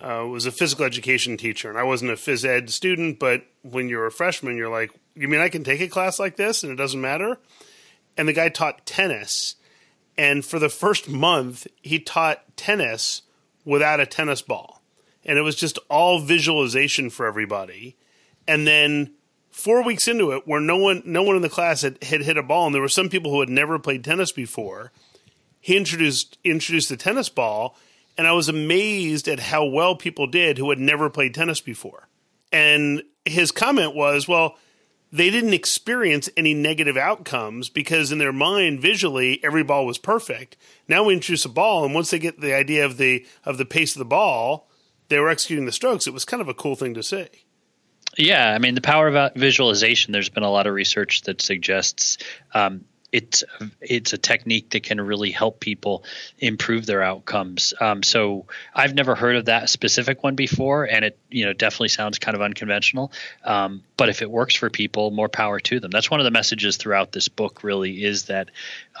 uh, 0.00 0.24
was 0.30 0.46
a 0.46 0.52
physical 0.52 0.84
education 0.84 1.36
teacher 1.36 1.68
and 1.68 1.78
i 1.78 1.82
wasn't 1.82 2.10
a 2.10 2.14
phys 2.14 2.44
ed 2.44 2.70
student 2.70 3.18
but 3.18 3.44
when 3.62 3.88
you're 3.88 4.06
a 4.06 4.12
freshman 4.12 4.56
you're 4.56 4.70
like 4.70 4.92
you 5.14 5.28
mean 5.28 5.40
i 5.40 5.48
can 5.48 5.64
take 5.64 5.80
a 5.80 5.88
class 5.88 6.18
like 6.18 6.36
this 6.36 6.62
and 6.62 6.72
it 6.72 6.76
doesn't 6.76 7.00
matter? 7.00 7.38
And 8.16 8.26
the 8.26 8.32
guy 8.32 8.48
taught 8.48 8.84
tennis 8.84 9.54
and 10.16 10.44
for 10.44 10.58
the 10.58 10.68
first 10.68 11.08
month 11.08 11.66
he 11.82 12.00
taught 12.00 12.56
tennis 12.56 13.22
without 13.64 14.00
a 14.00 14.06
tennis 14.06 14.42
ball 14.42 14.77
and 15.28 15.38
it 15.38 15.42
was 15.42 15.54
just 15.54 15.78
all 15.88 16.20
visualization 16.20 17.10
for 17.10 17.26
everybody. 17.26 17.96
And 18.48 18.66
then 18.66 19.12
four 19.50 19.84
weeks 19.84 20.08
into 20.08 20.32
it, 20.32 20.48
where 20.48 20.60
no 20.60 20.78
one 20.78 21.02
no 21.04 21.22
one 21.22 21.36
in 21.36 21.42
the 21.42 21.50
class 21.50 21.82
had, 21.82 22.02
had 22.02 22.22
hit 22.22 22.38
a 22.38 22.42
ball, 22.42 22.66
and 22.66 22.74
there 22.74 22.82
were 22.82 22.88
some 22.88 23.10
people 23.10 23.30
who 23.30 23.40
had 23.40 23.50
never 23.50 23.78
played 23.78 24.02
tennis 24.02 24.32
before, 24.32 24.90
he 25.60 25.76
introduced 25.76 26.38
introduced 26.42 26.88
the 26.88 26.96
tennis 26.96 27.28
ball, 27.28 27.76
and 28.16 28.26
I 28.26 28.32
was 28.32 28.48
amazed 28.48 29.28
at 29.28 29.38
how 29.38 29.66
well 29.66 29.94
people 29.94 30.26
did 30.26 30.56
who 30.56 30.70
had 30.70 30.78
never 30.78 31.10
played 31.10 31.34
tennis 31.34 31.60
before. 31.60 32.08
And 32.50 33.02
his 33.26 33.52
comment 33.52 33.94
was, 33.94 34.26
well, 34.26 34.56
they 35.12 35.28
didn't 35.28 35.52
experience 35.52 36.30
any 36.34 36.54
negative 36.54 36.96
outcomes 36.96 37.68
because 37.68 38.10
in 38.10 38.16
their 38.18 38.32
mind 38.32 38.80
visually 38.80 39.42
every 39.44 39.62
ball 39.62 39.84
was 39.84 39.98
perfect. 39.98 40.56
Now 40.88 41.04
we 41.04 41.14
introduce 41.14 41.44
a 41.44 41.50
ball 41.50 41.84
and 41.84 41.94
once 41.94 42.10
they 42.10 42.18
get 42.18 42.40
the 42.40 42.54
idea 42.54 42.86
of 42.86 42.96
the 42.96 43.26
of 43.44 43.58
the 43.58 43.66
pace 43.66 43.94
of 43.94 43.98
the 43.98 44.06
ball, 44.06 44.67
they 45.08 45.18
were 45.18 45.28
executing 45.28 45.66
the 45.66 45.72
strokes, 45.72 46.06
it 46.06 46.14
was 46.14 46.24
kind 46.24 46.40
of 46.40 46.48
a 46.48 46.54
cool 46.54 46.76
thing 46.76 46.94
to 46.94 47.02
see. 47.02 47.26
Yeah, 48.16 48.52
I 48.52 48.58
mean 48.58 48.74
the 48.74 48.80
power 48.80 49.08
of 49.08 49.34
visualization. 49.34 50.12
There's 50.12 50.28
been 50.28 50.42
a 50.42 50.50
lot 50.50 50.66
of 50.66 50.74
research 50.74 51.22
that 51.22 51.40
suggests 51.40 52.18
um, 52.54 52.84
it's 53.10 53.42
it's 53.80 54.12
a 54.12 54.18
technique 54.18 54.70
that 54.70 54.82
can 54.82 55.00
really 55.00 55.30
help 55.30 55.60
people 55.60 56.04
improve 56.38 56.84
their 56.84 57.02
outcomes. 57.02 57.72
Um, 57.80 58.02
so 58.02 58.44
I've 58.74 58.94
never 58.94 59.14
heard 59.14 59.36
of 59.36 59.46
that 59.46 59.70
specific 59.70 60.22
one 60.22 60.34
before, 60.34 60.84
and 60.84 61.06
it 61.06 61.18
you 61.30 61.46
know 61.46 61.54
definitely 61.54 61.88
sounds 61.88 62.18
kind 62.18 62.34
of 62.34 62.42
unconventional. 62.42 63.12
Um, 63.44 63.82
but 63.96 64.10
if 64.10 64.20
it 64.20 64.30
works 64.30 64.54
for 64.54 64.68
people, 64.68 65.10
more 65.10 65.30
power 65.30 65.58
to 65.58 65.80
them. 65.80 65.90
That's 65.90 66.10
one 66.10 66.20
of 66.20 66.24
the 66.24 66.30
messages 66.30 66.76
throughout 66.76 67.12
this 67.12 67.28
book. 67.28 67.64
Really, 67.64 68.04
is 68.04 68.26
that 68.26 68.50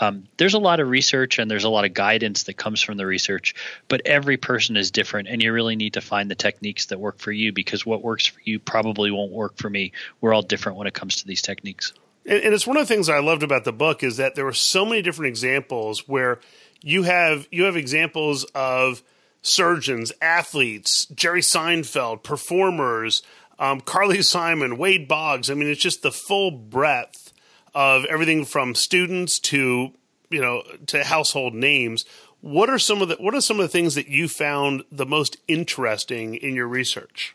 um, 0.00 0.26
there's 0.38 0.54
a 0.54 0.58
lot 0.58 0.80
of 0.80 0.88
research 0.88 1.38
and 1.38 1.50
there's 1.50 1.64
a 1.64 1.70
lot 1.70 1.84
of 1.84 1.92
guidance 1.92 2.44
that 2.44 2.56
comes 2.56 2.80
from 2.80 2.96
the 2.96 3.06
research, 3.06 3.54
but 3.88 4.02
every 4.06 4.38
person 4.38 4.78
is 4.78 4.90
different, 4.90 5.28
and 5.28 5.42
you 5.42 5.52
really 5.52 5.76
need 5.76 5.94
to 5.94 6.00
find 6.00 6.30
the 6.30 6.34
techniques 6.34 6.86
that 6.86 6.98
work 6.98 7.18
for 7.18 7.32
you 7.32 7.52
because 7.52 7.84
what 7.84 8.02
works 8.02 8.26
for 8.26 8.40
you 8.42 8.58
probably 8.58 9.10
won't 9.10 9.32
work 9.32 9.58
for 9.58 9.68
me. 9.68 9.92
We're 10.22 10.32
all 10.32 10.42
different 10.42 10.78
when 10.78 10.86
it 10.86 10.94
comes 10.94 11.16
to 11.16 11.26
these 11.26 11.42
techniques. 11.42 11.92
And, 12.28 12.44
and 12.44 12.54
it's 12.54 12.66
one 12.66 12.76
of 12.76 12.86
the 12.86 12.94
things 12.94 13.08
I 13.08 13.18
loved 13.18 13.42
about 13.42 13.64
the 13.64 13.72
book 13.72 14.04
is 14.04 14.18
that 14.18 14.36
there 14.36 14.44
were 14.44 14.52
so 14.52 14.84
many 14.84 15.02
different 15.02 15.30
examples 15.30 16.06
where 16.06 16.38
you 16.80 17.02
have 17.02 17.48
you 17.50 17.64
have 17.64 17.76
examples 17.76 18.44
of 18.54 19.02
surgeons, 19.42 20.12
athletes, 20.22 21.06
Jerry 21.06 21.40
Seinfeld, 21.40 22.22
performers, 22.22 23.22
um, 23.58 23.80
Carly 23.80 24.22
Simon, 24.22 24.76
Wade 24.76 25.08
Boggs. 25.08 25.50
I 25.50 25.54
mean, 25.54 25.68
it's 25.68 25.82
just 25.82 26.02
the 26.02 26.12
full 26.12 26.52
breadth 26.52 27.32
of 27.74 28.04
everything 28.04 28.44
from 28.44 28.74
students 28.74 29.38
to 29.40 29.92
you 30.30 30.40
know 30.40 30.62
to 30.86 31.02
household 31.02 31.54
names. 31.54 32.04
What 32.40 32.70
are 32.70 32.78
some 32.78 33.02
of 33.02 33.08
the 33.08 33.16
what 33.16 33.34
are 33.34 33.40
some 33.40 33.58
of 33.58 33.64
the 33.64 33.68
things 33.68 33.94
that 33.96 34.08
you 34.08 34.28
found 34.28 34.84
the 34.92 35.06
most 35.06 35.38
interesting 35.48 36.34
in 36.34 36.54
your 36.54 36.68
research? 36.68 37.34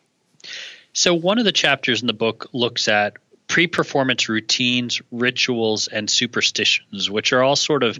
So 0.94 1.16
one 1.16 1.40
of 1.40 1.46
the 1.46 1.52
chapters 1.52 2.02
in 2.02 2.08
the 2.08 2.14
book 2.14 2.48
looks 2.54 2.88
at 2.88 3.18
pre 3.54 3.68
performance 3.68 4.30
routines, 4.30 5.00
rituals, 5.12 5.88
and 5.88 6.10
superstitions, 6.10 7.08
which 7.08 7.34
are 7.34 7.44
all 7.44 7.56
sort 7.56 7.84
of 7.84 8.00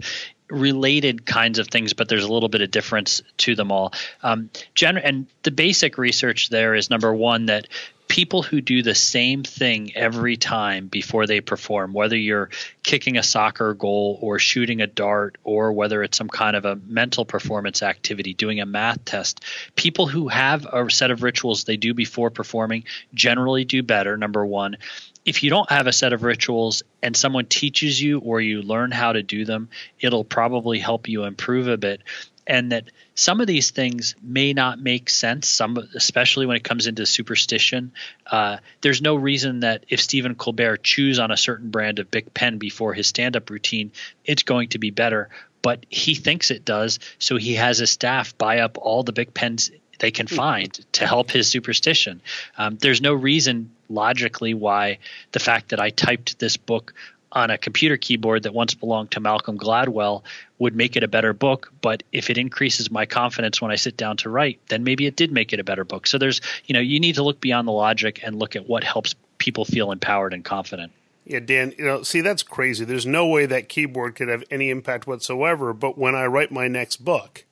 related 0.50 1.24
kinds 1.24 1.60
of 1.60 1.68
things, 1.68 1.92
but 1.92 2.08
there's 2.08 2.24
a 2.24 2.32
little 2.32 2.48
bit 2.48 2.60
of 2.60 2.72
difference 2.72 3.22
to 3.36 3.54
them 3.54 3.70
all. 3.70 3.92
Um, 4.24 4.50
and 4.82 5.28
the 5.44 5.52
basic 5.52 5.96
research 5.96 6.48
there 6.48 6.74
is 6.74 6.90
number 6.90 7.14
one 7.14 7.46
that 7.46 7.68
people 8.08 8.42
who 8.42 8.60
do 8.60 8.82
the 8.82 8.96
same 8.96 9.44
thing 9.44 9.96
every 9.96 10.36
time 10.36 10.88
before 10.88 11.24
they 11.28 11.40
perform, 11.40 11.92
whether 11.92 12.16
you're 12.16 12.50
kicking 12.82 13.16
a 13.16 13.22
soccer 13.22 13.74
goal 13.74 14.18
or 14.22 14.40
shooting 14.40 14.80
a 14.80 14.88
dart 14.88 15.38
or 15.44 15.72
whether 15.72 16.02
it's 16.02 16.18
some 16.18 16.28
kind 16.28 16.56
of 16.56 16.64
a 16.64 16.74
mental 16.84 17.24
performance 17.24 17.80
activity, 17.80 18.34
doing 18.34 18.60
a 18.60 18.66
math 18.66 19.04
test, 19.04 19.44
people 19.76 20.08
who 20.08 20.26
have 20.26 20.66
a 20.66 20.90
set 20.90 21.12
of 21.12 21.22
rituals 21.22 21.62
they 21.62 21.76
do 21.76 21.94
before 21.94 22.30
performing 22.30 22.82
generally 23.14 23.64
do 23.64 23.84
better, 23.84 24.16
number 24.16 24.44
one 24.44 24.76
if 25.24 25.42
you 25.42 25.50
don't 25.50 25.70
have 25.70 25.86
a 25.86 25.92
set 25.92 26.12
of 26.12 26.22
rituals 26.22 26.82
and 27.02 27.16
someone 27.16 27.46
teaches 27.46 28.00
you 28.00 28.18
or 28.18 28.40
you 28.40 28.62
learn 28.62 28.90
how 28.90 29.12
to 29.12 29.22
do 29.22 29.44
them, 29.44 29.68
it'll 30.00 30.24
probably 30.24 30.78
help 30.78 31.08
you 31.08 31.24
improve 31.24 31.68
a 31.68 31.76
bit. 31.76 32.02
And 32.46 32.72
that 32.72 32.90
some 33.14 33.40
of 33.40 33.46
these 33.46 33.70
things 33.70 34.16
may 34.22 34.52
not 34.52 34.78
make 34.78 35.08
sense, 35.08 35.48
some 35.48 35.78
especially 35.94 36.44
when 36.44 36.58
it 36.58 36.64
comes 36.64 36.86
into 36.86 37.06
superstition. 37.06 37.92
Uh, 38.26 38.58
there's 38.82 39.00
no 39.00 39.14
reason 39.14 39.60
that 39.60 39.86
if 39.88 40.00
Stephen 40.02 40.34
Colbert 40.34 40.82
chews 40.82 41.18
on 41.18 41.30
a 41.30 41.38
certain 41.38 41.70
brand 41.70 42.00
of 42.00 42.10
Bic 42.10 42.34
pen 42.34 42.58
before 42.58 42.92
his 42.92 43.06
stand-up 43.06 43.48
routine, 43.48 43.92
it's 44.26 44.42
going 44.42 44.68
to 44.70 44.78
be 44.78 44.90
better. 44.90 45.30
But 45.62 45.86
he 45.88 46.14
thinks 46.14 46.50
it 46.50 46.66
does, 46.66 46.98
so 47.18 47.38
he 47.38 47.54
has 47.54 47.78
his 47.78 47.90
staff 47.90 48.36
buy 48.36 48.58
up 48.58 48.76
all 48.76 49.02
the 49.02 49.12
Bic 49.12 49.32
pens 49.32 49.70
they 49.98 50.10
can 50.10 50.26
hmm. 50.26 50.34
find 50.34 50.86
to 50.92 51.06
help 51.06 51.30
his 51.30 51.48
superstition. 51.48 52.20
Um, 52.56 52.76
there's 52.76 53.00
no 53.00 53.14
reason 53.14 53.70
logically 53.88 54.54
why 54.54 54.98
the 55.32 55.40
fact 55.40 55.70
that 55.70 55.80
I 55.80 55.90
typed 55.90 56.38
this 56.38 56.56
book 56.56 56.94
on 57.34 57.50
a 57.50 57.58
computer 57.58 57.96
keyboard 57.96 58.44
that 58.44 58.54
once 58.54 58.74
belonged 58.74 59.10
to 59.10 59.20
Malcolm 59.20 59.58
Gladwell 59.58 60.22
would 60.58 60.74
make 60.74 60.96
it 60.96 61.02
a 61.02 61.08
better 61.08 61.32
book. 61.32 61.72
But 61.80 62.04
if 62.12 62.30
it 62.30 62.38
increases 62.38 62.90
my 62.90 63.06
confidence 63.06 63.60
when 63.60 63.72
I 63.72 63.76
sit 63.76 63.96
down 63.96 64.16
to 64.18 64.30
write, 64.30 64.60
then 64.68 64.84
maybe 64.84 65.06
it 65.06 65.16
did 65.16 65.32
make 65.32 65.52
it 65.52 65.58
a 65.58 65.64
better 65.64 65.84
book. 65.84 66.06
So 66.06 66.16
there's, 66.18 66.40
you 66.66 66.74
know, 66.74 66.80
you 66.80 67.00
need 67.00 67.16
to 67.16 67.24
look 67.24 67.40
beyond 67.40 67.66
the 67.66 67.72
logic 67.72 68.20
and 68.22 68.38
look 68.38 68.54
at 68.54 68.68
what 68.68 68.84
helps 68.84 69.14
people 69.38 69.64
feel 69.64 69.90
empowered 69.90 70.32
and 70.32 70.44
confident. 70.44 70.92
Yeah, 71.26 71.40
Dan, 71.40 71.74
you 71.78 71.84
know, 71.84 72.02
see, 72.02 72.20
that's 72.20 72.42
crazy. 72.42 72.84
There's 72.84 73.06
no 73.06 73.26
way 73.26 73.46
that 73.46 73.68
keyboard 73.68 74.14
could 74.14 74.28
have 74.28 74.44
any 74.50 74.70
impact 74.70 75.06
whatsoever. 75.06 75.72
But 75.72 75.98
when 75.98 76.14
I 76.14 76.26
write 76.26 76.52
my 76.52 76.68
next 76.68 77.04
book, 77.04 77.44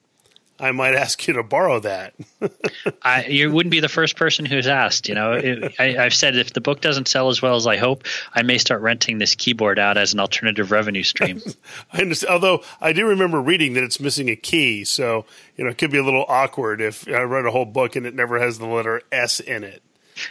I 0.63 0.71
might 0.71 0.95
ask 0.95 1.27
you 1.27 1.35
to 1.35 1.43
borrow 1.43 1.81
that. 1.81 2.15
I, 3.03 3.27
you 3.27 3.51
wouldn't 3.51 3.73
be 3.73 3.81
the 3.81 3.89
first 3.89 4.15
person 4.15 4.47
who's 4.47 4.69
asked. 4.69 5.09
You 5.09 5.17
know, 5.17 5.33
it, 5.33 5.75
I, 5.81 6.05
have 6.05 6.15
said 6.15 6.37
if 6.37 6.53
the 6.53 6.61
book 6.61 6.81
doesn't 6.81 7.09
sell 7.09 7.31
as 7.31 7.43
well 7.43 7.57
as 7.57 7.67
I 7.67 7.79
hope, 7.79 8.05
I 8.33 8.43
may 8.43 8.59
start 8.59 8.81
renting 8.81 9.19
this 9.19 9.35
keyboard 9.35 9.81
out 9.81 9.99
as 9.99 10.15
an 10.15 10.21
alternative 10.21 10.71
revenue 10.71 11.03
stream. 11.03 11.43
I 11.93 12.03
understand. 12.03 12.33
Although 12.33 12.63
I 12.81 12.93
do 12.93 13.09
remember 13.09 13.43
reading 13.43 13.73
that 13.73 13.83
it's 13.83 13.99
missing 13.99 14.29
a 14.29 14.37
key, 14.37 14.85
so 14.85 15.27
you 15.57 15.65
know 15.65 15.71
it 15.71 15.79
could 15.79 15.91
be 15.91 15.99
a 15.99 16.05
little 16.05 16.25
awkward 16.29 16.81
if 16.81 17.09
I 17.09 17.25
write 17.25 17.45
a 17.45 17.51
whole 17.51 17.65
book 17.65 17.97
and 17.97 18.07
it 18.07 18.15
never 18.15 18.39
has 18.39 18.61
the 18.61 18.67
letter 18.67 19.03
S 19.11 19.41
in 19.41 19.65
it. 19.65 19.83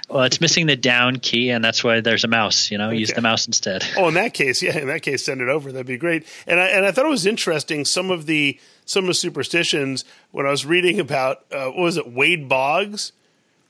Well, 0.09 0.23
it's 0.23 0.39
missing 0.41 0.67
the 0.67 0.75
down 0.75 1.17
key, 1.17 1.49
and 1.49 1.63
that's 1.63 1.83
why 1.83 2.01
there's 2.01 2.23
a 2.23 2.27
mouse. 2.27 2.71
You 2.71 2.77
know, 2.77 2.89
okay. 2.89 2.97
use 2.97 3.11
the 3.11 3.21
mouse 3.21 3.47
instead. 3.47 3.85
Oh, 3.97 4.07
in 4.07 4.13
that 4.15 4.33
case, 4.33 4.61
yeah, 4.63 4.77
in 4.77 4.87
that 4.87 5.01
case, 5.01 5.25
send 5.25 5.41
it 5.41 5.49
over. 5.49 5.71
That'd 5.71 5.87
be 5.87 5.97
great. 5.97 6.25
And 6.47 6.59
I 6.59 6.67
and 6.67 6.85
I 6.85 6.91
thought 6.91 7.05
it 7.05 7.09
was 7.09 7.25
interesting. 7.25 7.85
Some 7.85 8.11
of 8.11 8.25
the 8.25 8.59
some 8.85 9.05
of 9.05 9.07
the 9.07 9.13
superstitions 9.13 10.05
when 10.31 10.45
I 10.45 10.51
was 10.51 10.65
reading 10.65 10.99
about 10.99 11.45
uh, 11.51 11.65
what 11.67 11.77
was 11.83 11.97
it 11.97 12.11
Wade 12.11 12.47
Boggs, 12.47 13.11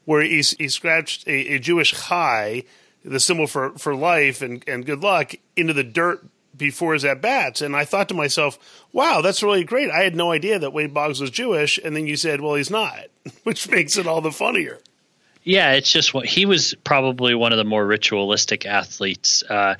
where 0.05 0.21
he 0.21 0.41
he 0.41 0.67
scratched 0.67 1.27
a, 1.27 1.55
a 1.55 1.59
Jewish 1.59 1.93
chai, 2.07 2.63
the 3.03 3.19
symbol 3.19 3.47
for 3.47 3.71
for 3.77 3.95
life 3.95 4.41
and 4.41 4.63
and 4.67 4.85
good 4.85 5.01
luck, 5.01 5.33
into 5.55 5.73
the 5.73 5.83
dirt 5.83 6.25
before 6.55 6.93
his 6.93 7.05
at 7.05 7.21
bats. 7.21 7.61
And 7.61 7.75
I 7.75 7.85
thought 7.85 8.09
to 8.09 8.13
myself, 8.13 8.59
wow, 8.91 9.21
that's 9.21 9.43
really 9.43 9.63
great. 9.63 9.89
I 9.89 10.03
had 10.03 10.15
no 10.15 10.31
idea 10.31 10.59
that 10.59 10.73
Wade 10.73 10.93
Boggs 10.93 11.19
was 11.19 11.31
Jewish. 11.31 11.79
And 11.83 11.95
then 11.95 12.07
you 12.07 12.17
said, 12.17 12.41
well, 12.41 12.55
he's 12.55 12.69
not, 12.69 13.07
which 13.43 13.69
makes 13.69 13.97
it 13.97 14.07
all 14.07 14.21
the 14.21 14.31
funnier. 14.31 14.79
Yeah, 15.43 15.71
it's 15.73 15.91
just 15.91 16.13
what 16.13 16.25
he 16.25 16.45
was 16.45 16.75
probably 16.83 17.33
one 17.33 17.51
of 17.51 17.57
the 17.57 17.63
more 17.63 17.85
ritualistic 17.85 18.65
athletes. 18.65 19.43
Uh, 19.43 19.75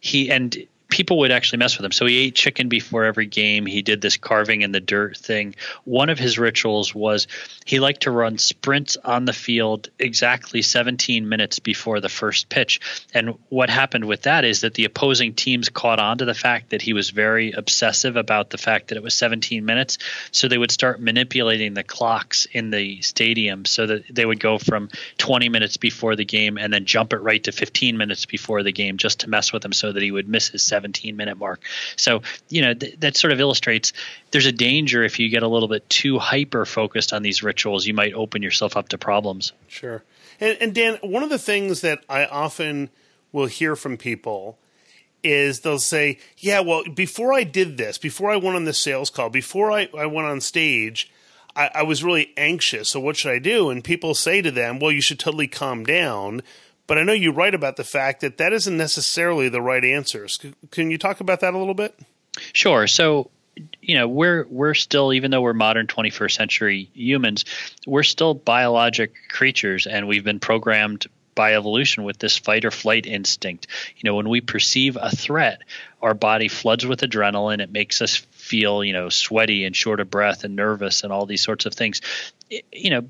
he 0.00 0.30
and 0.30 0.56
people 0.90 1.18
would 1.20 1.30
actually 1.30 1.58
mess 1.58 1.78
with 1.78 1.84
him. 1.84 1.92
So 1.92 2.04
he 2.04 2.18
ate 2.18 2.34
chicken 2.34 2.68
before 2.68 3.04
every 3.04 3.26
game. 3.26 3.64
He 3.64 3.80
did 3.80 4.00
this 4.00 4.16
carving 4.16 4.62
in 4.62 4.72
the 4.72 4.80
dirt 4.80 5.16
thing. 5.16 5.54
One 5.84 6.10
of 6.10 6.18
his 6.18 6.38
rituals 6.38 6.94
was 6.94 7.28
he 7.64 7.80
liked 7.80 8.02
to 8.02 8.10
run 8.10 8.38
sprints 8.38 8.96
on 8.96 9.24
the 9.24 9.32
field 9.32 9.88
exactly 9.98 10.62
17 10.62 11.28
minutes 11.28 11.60
before 11.60 12.00
the 12.00 12.08
first 12.08 12.48
pitch. 12.48 12.80
And 13.14 13.38
what 13.48 13.70
happened 13.70 14.04
with 14.04 14.22
that 14.22 14.44
is 14.44 14.62
that 14.62 14.74
the 14.74 14.84
opposing 14.84 15.34
teams 15.34 15.68
caught 15.68 16.00
on 16.00 16.18
to 16.18 16.24
the 16.24 16.34
fact 16.34 16.70
that 16.70 16.82
he 16.82 16.92
was 16.92 17.10
very 17.10 17.52
obsessive 17.52 18.16
about 18.16 18.50
the 18.50 18.58
fact 18.58 18.88
that 18.88 18.96
it 18.96 19.02
was 19.02 19.14
17 19.14 19.64
minutes. 19.64 19.98
So 20.32 20.48
they 20.48 20.58
would 20.58 20.72
start 20.72 21.00
manipulating 21.00 21.74
the 21.74 21.84
clocks 21.84 22.46
in 22.50 22.70
the 22.70 23.00
stadium 23.02 23.64
so 23.64 23.86
that 23.86 24.04
they 24.10 24.26
would 24.26 24.40
go 24.40 24.58
from 24.58 24.90
20 25.18 25.48
minutes 25.48 25.76
before 25.76 26.16
the 26.16 26.24
game 26.24 26.58
and 26.58 26.72
then 26.72 26.84
jump 26.84 27.12
it 27.12 27.18
right 27.18 27.42
to 27.44 27.52
15 27.52 27.96
minutes 27.96 28.26
before 28.26 28.64
the 28.64 28.72
game 28.72 28.96
just 28.96 29.20
to 29.20 29.30
mess 29.30 29.52
with 29.52 29.64
him 29.64 29.72
so 29.72 29.92
that 29.92 30.02
he 30.02 30.10
would 30.10 30.28
miss 30.28 30.48
his 30.48 30.62
17 30.64 30.79
minute 31.16 31.38
mark. 31.38 31.62
So, 31.96 32.22
you 32.48 32.62
know, 32.62 32.74
th- 32.74 32.96
that 33.00 33.16
sort 33.16 33.32
of 33.32 33.40
illustrates 33.40 33.92
there's 34.30 34.46
a 34.46 34.52
danger 34.52 35.02
if 35.02 35.18
you 35.18 35.28
get 35.28 35.42
a 35.42 35.48
little 35.48 35.68
bit 35.68 35.88
too 35.88 36.18
hyper 36.18 36.64
focused 36.64 37.12
on 37.12 37.22
these 37.22 37.42
rituals, 37.42 37.86
you 37.86 37.94
might 37.94 38.14
open 38.14 38.42
yourself 38.42 38.76
up 38.76 38.90
to 38.90 38.98
problems. 38.98 39.52
Sure. 39.68 40.02
And, 40.40 40.56
and 40.60 40.74
Dan, 40.74 40.98
one 41.02 41.22
of 41.22 41.30
the 41.30 41.38
things 41.38 41.80
that 41.82 42.04
I 42.08 42.26
often 42.26 42.90
will 43.32 43.46
hear 43.46 43.76
from 43.76 43.96
people 43.96 44.58
is 45.22 45.60
they'll 45.60 45.78
say, 45.78 46.18
Yeah, 46.38 46.60
well, 46.60 46.84
before 46.84 47.32
I 47.32 47.44
did 47.44 47.76
this, 47.76 47.98
before 47.98 48.30
I 48.30 48.36
went 48.36 48.56
on 48.56 48.64
the 48.64 48.72
sales 48.72 49.10
call, 49.10 49.30
before 49.30 49.70
I, 49.70 49.88
I 49.96 50.06
went 50.06 50.26
on 50.26 50.40
stage, 50.40 51.12
I, 51.54 51.70
I 51.74 51.82
was 51.82 52.04
really 52.04 52.32
anxious. 52.36 52.88
So 52.88 53.00
what 53.00 53.16
should 53.16 53.32
I 53.32 53.38
do? 53.38 53.70
And 53.70 53.84
people 53.84 54.14
say 54.14 54.42
to 54.42 54.50
them, 54.50 54.78
Well, 54.78 54.92
you 54.92 55.02
should 55.02 55.18
totally 55.18 55.48
calm 55.48 55.84
down 55.84 56.42
but 56.90 56.98
I 56.98 57.04
know 57.04 57.12
you 57.12 57.30
write 57.30 57.54
about 57.54 57.76
the 57.76 57.84
fact 57.84 58.20
that 58.22 58.38
that 58.38 58.52
isn't 58.52 58.76
necessarily 58.76 59.48
the 59.48 59.62
right 59.62 59.84
answers. 59.84 60.40
Can 60.72 60.90
you 60.90 60.98
talk 60.98 61.20
about 61.20 61.38
that 61.38 61.54
a 61.54 61.56
little 61.56 61.72
bit? 61.72 61.96
Sure. 62.52 62.88
So 62.88 63.30
you 63.80 63.94
know 63.94 64.08
we're 64.08 64.44
we're 64.50 64.74
still 64.74 65.12
even 65.12 65.30
though 65.30 65.40
we're 65.40 65.52
modern 65.52 65.86
21st 65.86 66.32
century 66.32 66.90
humans 66.92 67.44
we're 67.86 68.02
still 68.02 68.34
biologic 68.34 69.12
creatures 69.28 69.86
and 69.86 70.08
we've 70.08 70.24
been 70.24 70.40
programmed 70.40 71.06
by 71.36 71.54
evolution 71.54 72.02
with 72.02 72.18
this 72.18 72.36
fight 72.36 72.64
or 72.64 72.70
flight 72.70 73.06
instinct 73.06 73.66
you 73.96 74.08
know 74.08 74.16
when 74.16 74.28
we 74.28 74.40
perceive 74.40 74.96
a 75.00 75.10
threat 75.10 75.62
our 76.00 76.14
body 76.14 76.48
floods 76.48 76.86
with 76.86 77.02
adrenaline 77.02 77.60
it 77.60 77.70
makes 77.70 78.00
us 78.02 78.16
feel 78.16 78.82
you 78.82 78.92
know 78.92 79.08
sweaty 79.08 79.64
and 79.64 79.76
short 79.76 80.00
of 80.00 80.10
breath 80.10 80.42
and 80.44 80.56
nervous 80.56 81.04
and 81.04 81.12
all 81.12 81.26
these 81.26 81.42
sorts 81.42 81.66
of 81.66 81.74
things 81.74 82.00
you 82.72 82.90
know 82.90 83.02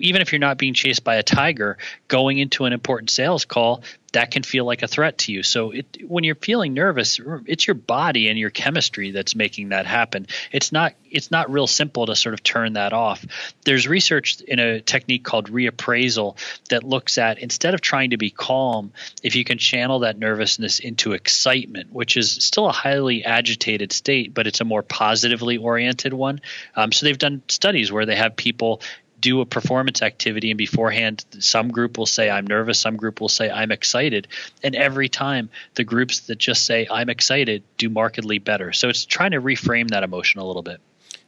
even 0.00 0.22
if 0.22 0.32
you're 0.32 0.38
not 0.38 0.58
being 0.58 0.74
chased 0.74 1.04
by 1.04 1.16
a 1.16 1.22
tiger, 1.22 1.78
going 2.08 2.38
into 2.38 2.64
an 2.64 2.72
important 2.72 3.10
sales 3.10 3.44
call, 3.44 3.82
that 4.14 4.30
can 4.30 4.44
feel 4.44 4.64
like 4.64 4.82
a 4.82 4.88
threat 4.88 5.18
to 5.18 5.32
you. 5.32 5.42
So 5.42 5.72
it, 5.72 5.98
when 6.06 6.22
you're 6.24 6.36
feeling 6.36 6.72
nervous, 6.72 7.20
it's 7.46 7.66
your 7.66 7.74
body 7.74 8.28
and 8.28 8.38
your 8.38 8.50
chemistry 8.50 9.10
that's 9.10 9.34
making 9.34 9.70
that 9.70 9.86
happen. 9.86 10.28
It's 10.52 10.72
not 10.72 10.94
it's 11.10 11.30
not 11.30 11.50
real 11.50 11.66
simple 11.66 12.06
to 12.06 12.16
sort 12.16 12.34
of 12.34 12.42
turn 12.42 12.74
that 12.74 12.92
off. 12.92 13.24
There's 13.64 13.86
research 13.86 14.40
in 14.40 14.58
a 14.58 14.80
technique 14.80 15.24
called 15.24 15.50
reappraisal 15.50 16.36
that 16.70 16.84
looks 16.84 17.18
at 17.18 17.38
instead 17.38 17.74
of 17.74 17.80
trying 17.80 18.10
to 18.10 18.16
be 18.16 18.30
calm, 18.30 18.92
if 19.22 19.36
you 19.36 19.44
can 19.44 19.58
channel 19.58 20.00
that 20.00 20.18
nervousness 20.18 20.78
into 20.78 21.12
excitement, 21.12 21.92
which 21.92 22.16
is 22.16 22.30
still 22.30 22.66
a 22.66 22.72
highly 22.72 23.24
agitated 23.24 23.92
state, 23.92 24.32
but 24.32 24.46
it's 24.46 24.60
a 24.60 24.64
more 24.64 24.82
positively 24.82 25.56
oriented 25.56 26.12
one. 26.12 26.40
Um, 26.74 26.92
so 26.92 27.06
they've 27.06 27.18
done 27.18 27.42
studies 27.48 27.92
where 27.92 28.06
they 28.06 28.16
have 28.16 28.36
people 28.36 28.80
do 29.24 29.40
a 29.40 29.46
performance 29.46 30.02
activity 30.02 30.50
and 30.50 30.58
beforehand 30.58 31.24
some 31.38 31.68
group 31.68 31.96
will 31.96 32.04
say 32.04 32.28
i'm 32.28 32.46
nervous. 32.46 32.78
Some 32.78 32.96
group 32.96 33.22
will 33.22 33.30
say 33.30 33.50
i'm 33.50 33.72
excited. 33.72 34.28
And 34.62 34.76
every 34.76 35.08
time 35.08 35.48
the 35.76 35.82
groups 35.82 36.20
that 36.26 36.36
just 36.36 36.66
say 36.66 36.86
i'm 36.90 37.08
excited 37.08 37.62
do 37.78 37.88
markedly 37.88 38.38
better. 38.38 38.74
So 38.74 38.90
it's 38.90 39.06
trying 39.06 39.30
to 39.30 39.40
reframe 39.40 39.88
that 39.88 40.02
emotion 40.02 40.42
a 40.42 40.44
little 40.44 40.60
bit. 40.62 40.78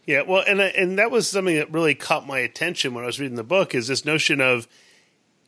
Yeah 0.05 0.23
well 0.29 0.45
and 0.47 0.61
uh, 0.61 0.65
and 0.77 0.99
that 0.99 1.11
was 1.11 1.27
something 1.27 1.57
that 1.57 1.73
really 1.73 1.95
caught 1.95 2.27
my 2.27 2.41
attention 2.41 2.93
when 2.93 3.03
i 3.03 3.07
was 3.07 3.19
reading 3.19 3.37
the 3.37 3.43
book 3.43 3.75
is 3.75 3.89
this 3.89 4.05
notion 4.05 4.43
of 4.43 4.69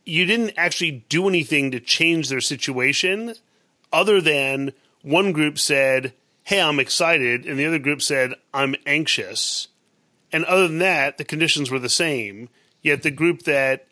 you 0.07 0.25
didn't 0.25 0.55
actually 0.57 1.05
do 1.11 1.29
anything 1.29 1.71
to 1.73 1.81
change 1.81 2.31
their 2.31 2.41
situation 2.41 3.35
other 3.93 4.23
than 4.23 4.73
one 5.03 5.33
group 5.33 5.59
said 5.59 6.15
hey 6.45 6.63
i'm 6.63 6.81
excited 6.81 7.45
and 7.45 7.59
the 7.59 7.67
other 7.67 7.79
group 7.79 8.01
said 8.01 8.33
i'm 8.55 8.75
anxious 8.87 9.69
and 10.33 10.45
other 10.45 10.69
than 10.69 10.79
that, 10.79 11.19
the 11.19 11.25
conditions 11.25 11.71
were 11.71 11.79
the 11.79 11.89
same. 11.89 12.49
Yet 12.83 13.03
the 13.03 13.11
group 13.11 13.43
that 13.43 13.87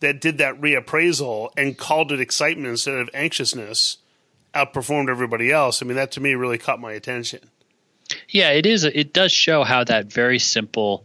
that 0.00 0.20
did 0.20 0.38
that 0.38 0.60
reappraisal 0.60 1.50
and 1.56 1.76
called 1.76 2.10
it 2.10 2.20
excitement 2.20 2.68
instead 2.68 2.94
of 2.94 3.10
anxiousness 3.12 3.98
outperformed 4.54 5.10
everybody 5.10 5.52
else. 5.52 5.82
I 5.82 5.86
mean, 5.86 5.96
that 5.96 6.10
to 6.12 6.20
me 6.20 6.34
really 6.34 6.58
caught 6.58 6.80
my 6.80 6.92
attention. 6.92 7.50
Yeah, 8.28 8.50
it 8.50 8.66
is. 8.66 8.84
It 8.84 9.12
does 9.12 9.30
show 9.30 9.62
how 9.62 9.84
that 9.84 10.12
very 10.12 10.38
simple 10.38 11.04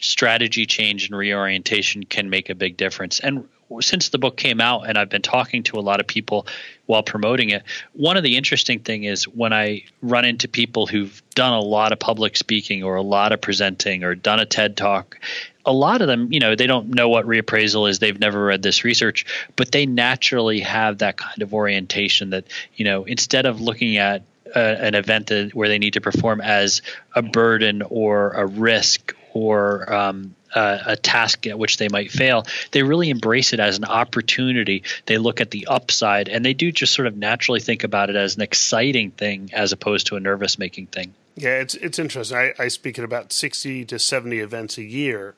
strategy 0.00 0.66
change 0.66 1.08
and 1.08 1.16
reorientation 1.16 2.04
can 2.04 2.30
make 2.30 2.50
a 2.50 2.54
big 2.54 2.76
difference. 2.76 3.20
And 3.20 3.48
since 3.80 4.10
the 4.10 4.18
book 4.18 4.36
came 4.36 4.60
out 4.60 4.88
and 4.88 4.96
I've 4.96 5.08
been 5.08 5.22
talking 5.22 5.62
to 5.64 5.78
a 5.78 5.80
lot 5.80 6.00
of 6.00 6.06
people 6.06 6.46
while 6.86 7.02
promoting 7.02 7.50
it, 7.50 7.62
one 7.92 8.16
of 8.16 8.22
the 8.22 8.36
interesting 8.36 8.80
thing 8.80 9.04
is 9.04 9.24
when 9.26 9.52
I 9.52 9.84
run 10.02 10.24
into 10.24 10.48
people 10.48 10.86
who've 10.86 11.20
done 11.34 11.52
a 11.52 11.60
lot 11.60 11.92
of 11.92 11.98
public 11.98 12.36
speaking 12.36 12.84
or 12.84 12.96
a 12.96 13.02
lot 13.02 13.32
of 13.32 13.40
presenting 13.40 14.04
or 14.04 14.14
done 14.14 14.38
a 14.38 14.46
TED 14.46 14.76
talk, 14.76 15.18
a 15.64 15.72
lot 15.72 16.00
of 16.00 16.06
them, 16.06 16.32
you 16.32 16.38
know, 16.38 16.54
they 16.54 16.68
don't 16.68 16.94
know 16.94 17.08
what 17.08 17.26
reappraisal 17.26 17.90
is. 17.90 17.98
They've 17.98 18.18
never 18.18 18.44
read 18.44 18.62
this 18.62 18.84
research, 18.84 19.26
but 19.56 19.72
they 19.72 19.84
naturally 19.84 20.60
have 20.60 20.98
that 20.98 21.16
kind 21.16 21.42
of 21.42 21.52
orientation 21.52 22.30
that, 22.30 22.44
you 22.76 22.84
know, 22.84 23.02
instead 23.04 23.46
of 23.46 23.60
looking 23.60 23.96
at 23.96 24.22
uh, 24.54 24.60
an 24.60 24.94
event 24.94 25.26
that, 25.26 25.54
where 25.54 25.68
they 25.68 25.78
need 25.78 25.94
to 25.94 26.00
perform 26.00 26.40
as 26.40 26.82
a 27.16 27.22
burden 27.22 27.82
or 27.82 28.30
a 28.30 28.46
risk 28.46 29.12
or 29.32 29.92
um, 29.92 30.35
uh, 30.54 30.78
a 30.86 30.96
task 30.96 31.46
at 31.46 31.58
which 31.58 31.76
they 31.76 31.88
might 31.88 32.10
fail, 32.10 32.46
they 32.70 32.82
really 32.82 33.10
embrace 33.10 33.52
it 33.52 33.60
as 33.60 33.78
an 33.78 33.84
opportunity. 33.84 34.82
They 35.06 35.18
look 35.18 35.40
at 35.40 35.50
the 35.50 35.66
upside 35.66 36.28
and 36.28 36.44
they 36.44 36.54
do 36.54 36.72
just 36.72 36.94
sort 36.94 37.06
of 37.06 37.16
naturally 37.16 37.60
think 37.60 37.84
about 37.84 38.10
it 38.10 38.16
as 38.16 38.36
an 38.36 38.42
exciting 38.42 39.10
thing 39.10 39.50
as 39.52 39.72
opposed 39.72 40.06
to 40.08 40.16
a 40.16 40.20
nervous 40.20 40.58
making 40.58 40.86
thing. 40.86 41.14
Yeah, 41.36 41.60
it's 41.60 41.74
it's 41.74 41.98
interesting. 41.98 42.38
I, 42.38 42.54
I 42.58 42.68
speak 42.68 42.98
at 42.98 43.04
about 43.04 43.32
sixty 43.32 43.84
to 43.86 43.98
seventy 43.98 44.38
events 44.38 44.78
a 44.78 44.82
year, 44.82 45.34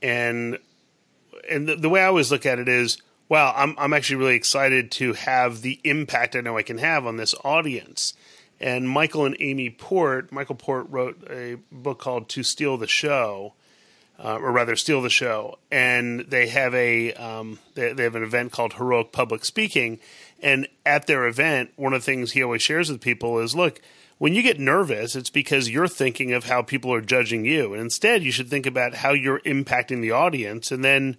and 0.00 0.58
and 1.50 1.68
the, 1.68 1.74
the 1.74 1.88
way 1.88 2.00
I 2.02 2.06
always 2.06 2.30
look 2.30 2.46
at 2.46 2.60
it 2.60 2.68
is, 2.68 2.98
wow, 3.28 3.52
I'm 3.56 3.74
I'm 3.76 3.92
actually 3.92 4.16
really 4.16 4.36
excited 4.36 4.92
to 4.92 5.14
have 5.14 5.62
the 5.62 5.80
impact 5.82 6.36
I 6.36 6.42
know 6.42 6.56
I 6.56 6.62
can 6.62 6.78
have 6.78 7.06
on 7.06 7.16
this 7.16 7.34
audience. 7.42 8.14
And 8.60 8.88
Michael 8.88 9.26
and 9.26 9.36
Amy 9.38 9.68
Port, 9.68 10.32
Michael 10.32 10.54
Port 10.54 10.86
wrote 10.88 11.22
a 11.28 11.56
book 11.70 11.98
called 11.98 12.28
To 12.30 12.42
Steal 12.42 12.78
the 12.78 12.86
Show, 12.86 13.52
uh, 14.22 14.36
or 14.36 14.52
rather 14.52 14.76
steal 14.76 15.02
the 15.02 15.10
show. 15.10 15.58
And 15.70 16.20
they 16.20 16.48
have 16.48 16.74
a 16.74 17.12
um, 17.14 17.58
they, 17.74 17.92
they 17.92 18.04
have 18.04 18.14
an 18.14 18.22
event 18.22 18.52
called 18.52 18.74
Heroic 18.74 19.12
Public 19.12 19.44
Speaking, 19.44 19.98
And 20.42 20.68
at 20.84 21.06
their 21.06 21.26
event, 21.26 21.70
one 21.76 21.92
of 21.92 22.02
the 22.02 22.06
things 22.06 22.32
he 22.32 22.42
always 22.42 22.62
shares 22.62 22.90
with 22.90 23.00
people 23.00 23.38
is 23.38 23.54
look, 23.54 23.80
when 24.18 24.34
you 24.34 24.42
get 24.42 24.58
nervous, 24.58 25.14
it's 25.14 25.30
because 25.30 25.68
you're 25.68 25.88
thinking 25.88 26.32
of 26.32 26.44
how 26.44 26.62
people 26.62 26.92
are 26.92 27.02
judging 27.02 27.44
you. 27.44 27.74
And 27.74 27.82
instead, 27.82 28.22
you 28.22 28.32
should 28.32 28.48
think 28.48 28.66
about 28.66 28.94
how 28.94 29.12
you're 29.12 29.40
impacting 29.40 30.00
the 30.00 30.12
audience. 30.12 30.72
And 30.72 30.82
then 30.82 31.18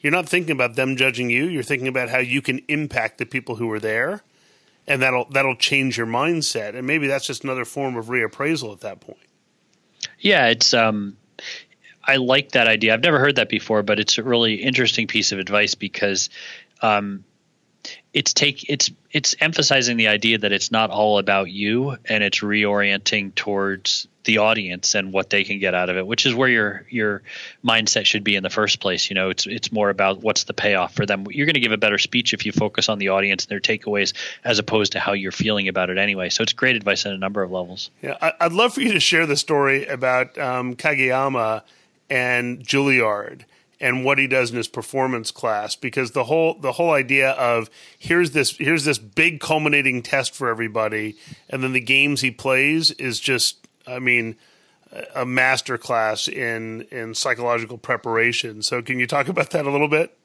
you're 0.00 0.12
not 0.12 0.28
thinking 0.28 0.52
about 0.52 0.76
them 0.76 0.96
judging 0.96 1.30
you. 1.30 1.46
You're 1.46 1.64
thinking 1.64 1.88
about 1.88 2.10
how 2.10 2.18
you 2.18 2.40
can 2.40 2.60
impact 2.68 3.18
the 3.18 3.26
people 3.26 3.56
who 3.56 3.70
are 3.72 3.80
there. 3.80 4.22
And 4.86 5.02
that'll 5.02 5.24
that'll 5.30 5.56
change 5.56 5.98
your 5.98 6.06
mindset. 6.06 6.76
And 6.76 6.86
maybe 6.86 7.08
that's 7.08 7.26
just 7.26 7.42
another 7.42 7.64
form 7.64 7.96
of 7.96 8.06
reappraisal 8.06 8.72
at 8.72 8.80
that 8.82 9.00
point. 9.00 9.18
Yeah, 10.20 10.46
it's 10.46 10.72
um 10.72 11.16
I 12.06 12.16
like 12.16 12.52
that 12.52 12.68
idea. 12.68 12.94
I've 12.94 13.02
never 13.02 13.18
heard 13.18 13.36
that 13.36 13.48
before, 13.48 13.82
but 13.82 13.98
it's 13.98 14.18
a 14.18 14.22
really 14.22 14.54
interesting 14.54 15.06
piece 15.06 15.32
of 15.32 15.38
advice 15.38 15.74
because 15.74 16.30
um, 16.82 17.24
it's 18.12 18.32
take 18.32 18.68
it's 18.70 18.90
it's 19.10 19.34
emphasizing 19.40 19.96
the 19.96 20.08
idea 20.08 20.38
that 20.38 20.52
it's 20.52 20.70
not 20.70 20.90
all 20.90 21.18
about 21.18 21.50
you 21.50 21.96
and 22.06 22.22
it's 22.22 22.40
reorienting 22.40 23.34
towards 23.34 24.08
the 24.24 24.38
audience 24.38 24.94
and 24.94 25.12
what 25.12 25.30
they 25.30 25.44
can 25.44 25.58
get 25.60 25.72
out 25.74 25.88
of 25.88 25.96
it, 25.96 26.06
which 26.06 26.26
is 26.26 26.34
where 26.34 26.48
your 26.48 26.86
your 26.90 27.22
mindset 27.64 28.04
should 28.04 28.24
be 28.24 28.36
in 28.36 28.42
the 28.42 28.50
first 28.50 28.80
place. 28.80 29.08
You 29.08 29.14
know, 29.14 29.30
it's 29.30 29.46
it's 29.46 29.72
more 29.72 29.88
about 29.88 30.20
what's 30.20 30.44
the 30.44 30.54
payoff 30.54 30.94
for 30.94 31.06
them. 31.06 31.26
You're 31.30 31.46
going 31.46 31.54
to 31.54 31.60
give 31.60 31.72
a 31.72 31.78
better 31.78 31.98
speech 31.98 32.34
if 32.34 32.44
you 32.44 32.52
focus 32.52 32.88
on 32.88 32.98
the 32.98 33.08
audience 33.08 33.44
and 33.44 33.50
their 33.50 33.60
takeaways 33.60 34.12
as 34.44 34.58
opposed 34.58 34.92
to 34.92 35.00
how 35.00 35.12
you're 35.12 35.32
feeling 35.32 35.68
about 35.68 35.90
it 35.90 35.98
anyway. 35.98 36.28
So 36.28 36.42
it's 36.42 36.52
great 36.52 36.76
advice 36.76 37.06
on 37.06 37.12
a 37.12 37.18
number 37.18 37.42
of 37.42 37.50
levels. 37.50 37.90
Yeah, 38.02 38.32
I'd 38.40 38.52
love 38.52 38.74
for 38.74 38.80
you 38.80 38.92
to 38.92 39.00
share 39.00 39.26
the 39.26 39.36
story 39.36 39.86
about 39.86 40.36
um, 40.38 40.74
Kageyama 40.74 41.62
and 42.08 42.60
Juilliard 42.60 43.42
and 43.80 44.04
what 44.04 44.18
he 44.18 44.26
does 44.26 44.50
in 44.50 44.56
his 44.56 44.68
performance 44.68 45.30
class 45.30 45.76
because 45.76 46.12
the 46.12 46.24
whole 46.24 46.58
the 46.58 46.72
whole 46.72 46.92
idea 46.92 47.30
of 47.32 47.68
here's 47.98 48.30
this 48.30 48.56
here's 48.56 48.84
this 48.84 48.98
big 48.98 49.40
culminating 49.40 50.02
test 50.02 50.34
for 50.34 50.48
everybody 50.48 51.16
and 51.50 51.62
then 51.62 51.72
the 51.72 51.80
games 51.80 52.22
he 52.22 52.30
plays 52.30 52.90
is 52.92 53.20
just 53.20 53.66
I 53.86 53.98
mean 53.98 54.36
a 55.14 55.26
master 55.26 55.78
class 55.78 56.28
in 56.28 56.82
in 56.90 57.14
psychological 57.14 57.78
preparation. 57.78 58.62
So 58.62 58.82
can 58.82 58.98
you 58.98 59.06
talk 59.06 59.28
about 59.28 59.50
that 59.50 59.66
a 59.66 59.70
little 59.70 59.88
bit? 59.88 60.16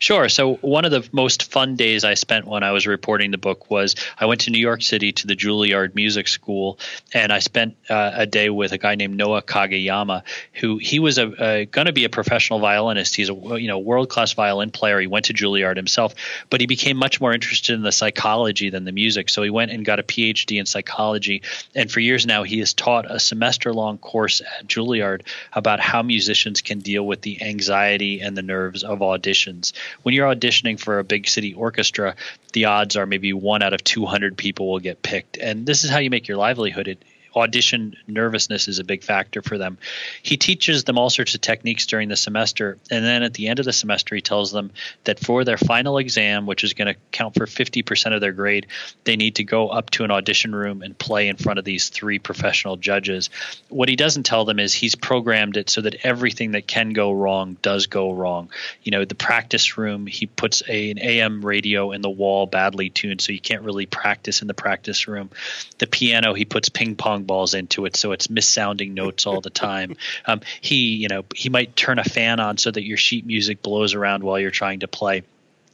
Sure. 0.00 0.28
So 0.28 0.54
one 0.56 0.84
of 0.84 0.92
the 0.92 1.08
most 1.10 1.50
fun 1.50 1.74
days 1.74 2.04
I 2.04 2.14
spent 2.14 2.46
when 2.46 2.62
I 2.62 2.70
was 2.70 2.86
reporting 2.86 3.32
the 3.32 3.38
book 3.38 3.68
was 3.68 3.96
I 4.16 4.26
went 4.26 4.42
to 4.42 4.52
New 4.52 4.60
York 4.60 4.80
City 4.82 5.10
to 5.10 5.26
the 5.26 5.34
Juilliard 5.34 5.96
Music 5.96 6.28
School, 6.28 6.78
and 7.12 7.32
I 7.32 7.40
spent 7.40 7.76
uh, 7.90 8.12
a 8.14 8.24
day 8.24 8.48
with 8.48 8.70
a 8.70 8.78
guy 8.78 8.94
named 8.94 9.16
Noa 9.16 9.42
Kageyama, 9.42 10.22
who 10.54 10.78
he 10.78 11.00
was 11.00 11.18
a, 11.18 11.32
a 11.44 11.64
going 11.64 11.86
to 11.86 11.92
be 11.92 12.04
a 12.04 12.08
professional 12.08 12.60
violinist. 12.60 13.16
He's 13.16 13.28
a 13.28 13.34
you 13.34 13.66
know 13.66 13.80
world 13.80 14.08
class 14.08 14.32
violin 14.34 14.70
player. 14.70 15.00
He 15.00 15.08
went 15.08 15.26
to 15.26 15.34
Juilliard 15.34 15.76
himself, 15.76 16.14
but 16.48 16.60
he 16.60 16.68
became 16.68 16.96
much 16.96 17.20
more 17.20 17.32
interested 17.32 17.74
in 17.74 17.82
the 17.82 17.90
psychology 17.90 18.70
than 18.70 18.84
the 18.84 18.92
music. 18.92 19.28
So 19.28 19.42
he 19.42 19.50
went 19.50 19.72
and 19.72 19.84
got 19.84 19.98
a 19.98 20.04
PhD 20.04 20.60
in 20.60 20.66
psychology, 20.66 21.42
and 21.74 21.90
for 21.90 21.98
years 21.98 22.24
now 22.24 22.44
he 22.44 22.60
has 22.60 22.72
taught 22.72 23.10
a 23.10 23.18
semester 23.18 23.74
long 23.74 23.98
course 23.98 24.42
at 24.42 24.68
Juilliard 24.68 25.22
about 25.52 25.80
how 25.80 26.02
musicians 26.02 26.60
can 26.60 26.78
deal 26.78 27.04
with 27.04 27.22
the 27.22 27.42
anxiety 27.42 28.20
and 28.20 28.36
the 28.36 28.42
nerves 28.42 28.84
of 28.84 29.00
auditions 29.00 29.72
when 30.02 30.14
you're 30.14 30.32
auditioning 30.32 30.78
for 30.78 30.98
a 30.98 31.04
big 31.04 31.28
city 31.28 31.54
orchestra, 31.54 32.16
the 32.52 32.66
odds 32.66 32.96
are 32.96 33.06
maybe 33.06 33.32
one 33.32 33.62
out 33.62 33.72
of 33.72 33.84
200 33.84 34.36
people 34.36 34.70
will 34.70 34.78
get 34.78 35.02
picked. 35.02 35.36
And 35.36 35.66
this 35.66 35.84
is 35.84 35.90
how 35.90 35.98
you 35.98 36.10
make 36.10 36.28
your 36.28 36.36
livelihood. 36.36 36.88
It, 36.88 37.04
audition 37.36 37.96
nervousness 38.06 38.68
is 38.68 38.78
a 38.78 38.84
big 38.84 39.02
factor 39.02 39.42
for 39.42 39.58
them. 39.58 39.78
He 40.22 40.36
teaches 40.36 40.84
them 40.84 40.98
all 40.98 41.10
sorts 41.10 41.34
of 41.34 41.40
techniques 41.40 41.86
during 41.86 42.08
the 42.08 42.16
semester, 42.16 42.78
and 42.90 43.04
then 43.04 43.22
at 43.22 43.34
the 43.34 43.48
end 43.48 43.58
of 43.58 43.64
the 43.64 43.72
semester, 43.72 44.14
he 44.14 44.20
tells 44.20 44.52
them 44.52 44.70
that 45.04 45.18
for 45.18 45.44
their 45.44 45.58
final 45.58 45.98
exam, 45.98 46.46
which 46.46 46.64
is 46.64 46.74
going 46.74 46.92
to 46.92 47.00
count 47.12 47.34
for 47.34 47.46
50% 47.46 48.14
of 48.14 48.20
their 48.20 48.32
grade, 48.32 48.66
they 49.04 49.16
need 49.16 49.36
to 49.36 49.44
go 49.44 49.68
up 49.68 49.90
to 49.90 50.04
an 50.04 50.10
audition 50.10 50.54
room 50.54 50.82
and 50.82 50.96
play 50.98 51.28
in 51.28 51.36
front 51.36 51.58
of 51.58 51.64
these 51.64 51.88
three 51.88 52.18
professional 52.18 52.76
judges. 52.76 53.30
What 53.68 53.88
he 53.88 53.96
doesn't 53.96 54.24
tell 54.24 54.44
them 54.44 54.58
is 54.58 54.72
he's 54.72 54.94
programmed 54.94 55.56
it 55.56 55.70
so 55.70 55.80
that 55.82 56.04
everything 56.04 56.52
that 56.52 56.66
can 56.66 56.92
go 56.92 57.12
wrong 57.12 57.56
does 57.62 57.86
go 57.86 58.12
wrong. 58.12 58.50
You 58.82 58.92
know, 58.92 59.04
the 59.04 59.14
practice 59.14 59.78
room, 59.78 60.06
he 60.06 60.26
puts 60.26 60.62
a, 60.68 60.90
an 60.90 60.98
AM 60.98 61.44
radio 61.44 61.92
in 61.92 62.02
the 62.02 62.10
wall 62.10 62.46
badly 62.46 62.90
tuned, 62.90 63.20
so 63.20 63.32
you 63.32 63.40
can't 63.40 63.62
really 63.62 63.86
practice 63.86 64.42
in 64.42 64.48
the 64.48 64.54
practice 64.54 65.08
room. 65.08 65.30
The 65.78 65.86
piano, 65.86 66.34
he 66.34 66.44
puts 66.44 66.68
ping 66.68 66.96
pong 66.96 67.24
balls 67.28 67.54
into 67.54 67.84
it, 67.84 67.94
so 67.94 68.10
it's 68.10 68.28
missounding 68.28 68.94
notes 68.94 69.24
all 69.26 69.40
the 69.40 69.50
time. 69.50 69.96
Um, 70.26 70.40
he, 70.60 70.96
you 70.96 71.08
know, 71.08 71.24
he 71.34 71.48
might 71.48 71.76
turn 71.76 71.98
a 71.98 72.04
fan 72.04 72.40
on 72.40 72.58
so 72.58 72.70
that 72.70 72.82
your 72.82 72.96
sheet 72.96 73.24
music 73.24 73.62
blows 73.62 73.94
around 73.94 74.22
while 74.22 74.38
you're 74.38 74.50
trying 74.50 74.80
to 74.80 74.88
play. 74.88 75.22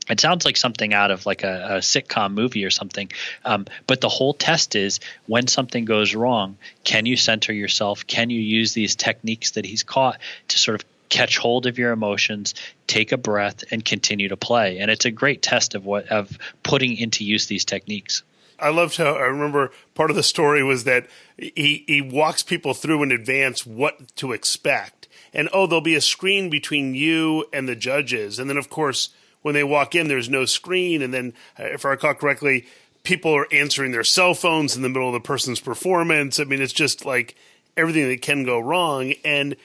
It 0.09 0.21
sounds 0.21 0.45
like 0.45 0.57
something 0.57 0.93
out 0.93 1.11
of 1.11 1.25
like 1.25 1.45
a, 1.45 1.77
a 1.77 1.79
sitcom 1.79 2.35
movie 2.35 2.65
or 2.65 2.71
something. 2.71 3.11
Um, 3.45 3.67
but 3.87 4.01
the 4.01 4.09
whole 4.09 4.35
test 4.35 4.77
is 4.77 5.01
when 5.27 5.47
something 5.47 5.85
goes 5.85 6.15
wrong, 6.15 6.59
can 6.85 7.07
you 7.07 7.17
center 7.17 7.53
yourself? 7.53 8.07
Can 8.07 8.31
you 8.31 8.41
use 8.41 8.75
these 8.75 8.97
techniques 8.97 9.53
that 9.53 9.65
he's 9.65 9.83
caught 9.83 10.21
to 10.49 10.59
sort 10.59 10.81
of 10.81 10.87
catch 11.09 11.39
hold 11.39 11.67
of 11.67 11.79
your 11.79 11.93
emotions, 11.93 12.55
take 12.87 13.13
a 13.13 13.17
breath, 13.17 13.65
and 13.71 13.85
continue 13.85 14.29
to 14.29 14.37
play? 14.37 14.79
And 14.79 14.91
it's 14.91 15.07
a 15.07 15.11
great 15.11 15.41
test 15.41 15.75
of 15.75 15.87
what 15.87 16.09
of 16.09 16.37
putting 16.63 16.97
into 16.97 17.25
use 17.25 17.47
these 17.47 17.65
techniques. 17.65 18.23
I 18.59 18.71
loved 18.71 18.97
how 18.97 19.15
I 19.15 19.25
remember 19.25 19.73
part 19.95 20.11
of 20.11 20.17
the 20.17 20.23
story 20.23 20.63
was 20.63 20.85
that 20.85 21.07
he 21.37 21.85
he 21.87 22.01
walks 22.01 22.43
people 22.43 22.75
through 22.75 23.03
in 23.03 23.13
advance 23.13 23.67
what 23.67 24.15
to 24.17 24.33
expect, 24.33 25.09
and 25.33 25.49
oh, 25.53 25.67
there'll 25.67 25.81
be 25.81 25.95
a 25.95 26.01
screen 26.01 26.51
between 26.51 26.95
you 26.95 27.47
and 27.53 27.69
the 27.69 27.77
judges, 27.77 28.39
and 28.39 28.49
then 28.49 28.57
of 28.57 28.71
course 28.71 29.11
when 29.43 29.55
they 29.55 29.65
walk 29.65 29.95
in, 29.95 30.09
there's 30.09 30.31
no 30.31 30.47
screen, 30.47 31.03
and 31.03 31.13
then 31.13 31.35
if 31.59 31.85
I 31.85 31.91
recall 31.91 32.15
correctly, 32.15 32.67
people 33.03 33.37
are 33.37 33.47
answering 33.53 33.93
their 33.93 34.03
cell 34.03 34.33
phones 34.33 34.75
in 34.75 34.81
the 34.81 34.89
middle 34.89 35.09
of 35.09 35.13
the 35.13 35.21
person's 35.21 35.61
performance. 35.61 36.41
I 36.41 36.45
mean, 36.45 36.63
it's 36.63 36.73
just 36.73 37.05
like 37.05 37.37
everything 37.77 38.09
that 38.09 38.23
can 38.23 38.45
go 38.45 38.59
wrong, 38.59 39.13
and 39.23 39.57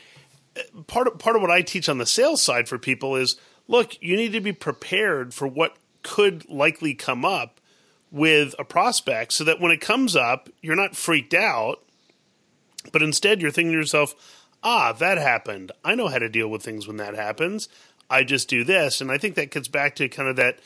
uh, 0.58 0.82
part 0.88 1.08
of 1.08 1.18
part 1.18 1.36
of 1.36 1.42
what 1.42 1.52
I 1.52 1.62
teach 1.62 1.88
on 1.88 1.98
the 1.98 2.06
sales 2.06 2.42
side 2.42 2.68
for 2.68 2.78
people 2.78 3.16
is 3.16 3.38
look, 3.68 4.02
you 4.02 4.18
need 4.18 4.34
to 4.34 4.42
be 4.42 4.52
prepared 4.52 5.34
for 5.34 5.48
what 5.48 5.78
could 6.04 6.50
likely 6.50 6.94
come 6.94 7.24
up 7.24 7.59
with 8.12 8.56
a 8.58 8.64
prospect 8.64 9.34
so 9.34 9.44
that 9.44 9.60
when 9.60 9.72
it 9.72 9.82
comes 9.82 10.16
up, 10.16 10.50
you're 10.62 10.76
not 10.76 10.96
freaked 10.96 11.34
out, 11.34 11.84
but 12.92 13.02
instead 13.02 13.42
you're 13.42 13.52
thinking 13.52 13.72
to 13.74 13.78
yourself, 13.78 14.16
ah, 14.64 14.94
that 14.94 15.18
happened. 15.18 15.72
I 15.84 15.96
know 15.96 16.08
how 16.08 16.20
to 16.20 16.30
deal 16.30 16.48
with 16.48 16.64
things 16.64 16.88
when 16.88 16.98
that 16.98 17.16
happens. 17.16 17.70
I 18.10 18.24
just 18.24 18.50
do 18.50 18.64
this. 18.64 19.02
And 19.02 19.12
I 19.12 19.18
think 19.18 19.36
that 19.36 19.52
gets 19.52 19.68
back 19.68 19.96
to 19.96 20.10
kind 20.10 20.30
of 20.30 20.36
that 20.38 20.60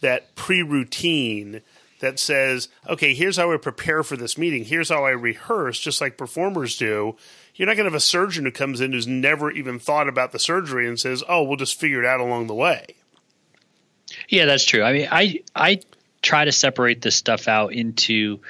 that 0.00 0.34
pre-routine 0.34 1.60
that 2.00 2.18
says, 2.18 2.68
okay, 2.88 3.12
here's 3.12 3.36
how 3.36 3.52
I 3.52 3.58
prepare 3.58 4.02
for 4.02 4.16
this 4.16 4.38
meeting. 4.38 4.64
Here's 4.64 4.88
how 4.88 5.04
I 5.04 5.10
rehearse, 5.10 5.78
just 5.78 6.00
like 6.00 6.16
performers 6.16 6.76
do. 6.78 7.16
You're 7.54 7.66
not 7.66 7.76
going 7.76 7.84
to 7.84 7.90
have 7.90 7.94
a 7.94 8.00
surgeon 8.00 8.46
who 8.46 8.50
comes 8.50 8.80
in 8.80 8.92
who's 8.92 9.06
never 9.06 9.50
even 9.50 9.78
thought 9.78 10.08
about 10.08 10.32
the 10.32 10.38
surgery 10.38 10.88
and 10.88 10.98
says, 10.98 11.22
oh, 11.28 11.42
we'll 11.42 11.58
just 11.58 11.78
figure 11.78 12.02
it 12.02 12.06
out 12.06 12.20
along 12.20 12.46
the 12.46 12.54
way. 12.54 12.86
Yeah, 14.30 14.46
that's 14.46 14.64
true. 14.64 14.82
I 14.82 14.92
mean, 14.94 15.08
I 15.10 15.40
I 15.54 15.80
try 16.22 16.44
to 16.44 16.52
separate 16.52 17.02
this 17.02 17.16
stuff 17.16 17.48
out 17.48 17.72
into 17.72 18.40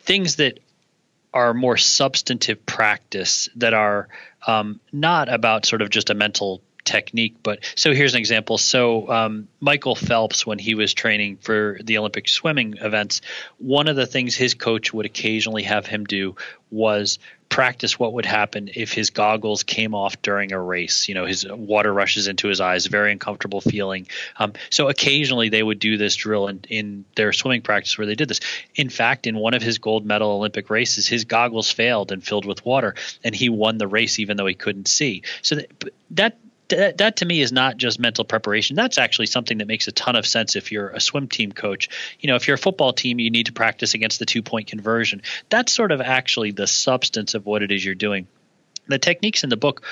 things 0.00 0.36
that 0.36 0.58
are 1.34 1.54
more 1.54 1.76
substantive 1.76 2.64
practice 2.66 3.48
that 3.56 3.72
are 3.72 4.08
um, 4.46 4.80
not 4.92 5.32
about 5.32 5.64
sort 5.64 5.80
of 5.82 5.88
just 5.88 6.10
a 6.10 6.14
mental 6.14 6.60
technique. 6.84 7.36
But 7.42 7.60
so 7.74 7.92
here's 7.92 8.14
an 8.14 8.20
example. 8.20 8.58
So 8.58 9.08
um, 9.10 9.48
Michael 9.60 9.94
Phelps, 9.94 10.46
when 10.46 10.58
he 10.58 10.74
was 10.74 10.94
training 10.94 11.38
for 11.38 11.78
the 11.82 11.98
Olympic 11.98 12.28
swimming 12.28 12.76
events, 12.80 13.20
one 13.58 13.88
of 13.88 13.96
the 13.96 14.06
things 14.06 14.34
his 14.34 14.54
coach 14.54 14.92
would 14.92 15.06
occasionally 15.06 15.62
have 15.62 15.86
him 15.86 16.04
do 16.04 16.36
was 16.70 17.18
practice 17.52 17.98
what 17.98 18.14
would 18.14 18.24
happen 18.24 18.70
if 18.74 18.94
his 18.94 19.10
goggles 19.10 19.62
came 19.62 19.94
off 19.94 20.22
during 20.22 20.52
a 20.52 20.58
race. 20.58 21.06
You 21.06 21.14
know, 21.14 21.26
his 21.26 21.46
water 21.46 21.92
rushes 21.92 22.26
into 22.26 22.48
his 22.48 22.62
eyes, 22.62 22.86
very 22.86 23.12
uncomfortable 23.12 23.60
feeling. 23.60 24.06
Um, 24.38 24.54
so 24.70 24.88
occasionally 24.88 25.50
they 25.50 25.62
would 25.62 25.78
do 25.78 25.98
this 25.98 26.16
drill 26.16 26.48
in, 26.48 26.60
in 26.70 27.04
their 27.14 27.34
swimming 27.34 27.60
practice 27.60 27.98
where 27.98 28.06
they 28.06 28.14
did 28.14 28.28
this. 28.28 28.40
In 28.74 28.88
fact, 28.88 29.26
in 29.26 29.36
one 29.36 29.52
of 29.52 29.60
his 29.60 29.76
gold 29.76 30.06
medal 30.06 30.30
Olympic 30.30 30.70
races, 30.70 31.06
his 31.06 31.26
goggles 31.26 31.70
failed 31.70 32.10
and 32.10 32.24
filled 32.24 32.46
with 32.46 32.64
water, 32.64 32.94
and 33.22 33.34
he 33.34 33.50
won 33.50 33.76
the 33.76 33.86
race 33.86 34.18
even 34.18 34.38
though 34.38 34.46
he 34.46 34.54
couldn't 34.54 34.88
see. 34.88 35.22
So 35.42 35.56
that, 35.56 35.68
that 36.12 36.38
that, 36.76 36.98
that 36.98 37.16
to 37.16 37.24
me 37.24 37.40
is 37.40 37.52
not 37.52 37.76
just 37.76 37.98
mental 37.98 38.24
preparation. 38.24 38.76
That's 38.76 38.98
actually 38.98 39.26
something 39.26 39.58
that 39.58 39.66
makes 39.66 39.88
a 39.88 39.92
ton 39.92 40.16
of 40.16 40.26
sense 40.26 40.56
if 40.56 40.72
you're 40.72 40.88
a 40.88 41.00
swim 41.00 41.28
team 41.28 41.52
coach. 41.52 41.88
You 42.20 42.28
know, 42.28 42.36
if 42.36 42.48
you're 42.48 42.56
a 42.56 42.58
football 42.58 42.92
team, 42.92 43.18
you 43.18 43.30
need 43.30 43.46
to 43.46 43.52
practice 43.52 43.94
against 43.94 44.18
the 44.18 44.26
two 44.26 44.42
point 44.42 44.66
conversion. 44.66 45.22
That's 45.48 45.72
sort 45.72 45.92
of 45.92 46.00
actually 46.00 46.52
the 46.52 46.66
substance 46.66 47.34
of 47.34 47.46
what 47.46 47.62
it 47.62 47.70
is 47.70 47.84
you're 47.84 47.94
doing. 47.94 48.26
The 48.86 48.98
techniques 48.98 49.44
in 49.44 49.50
the 49.50 49.56
book 49.56 49.82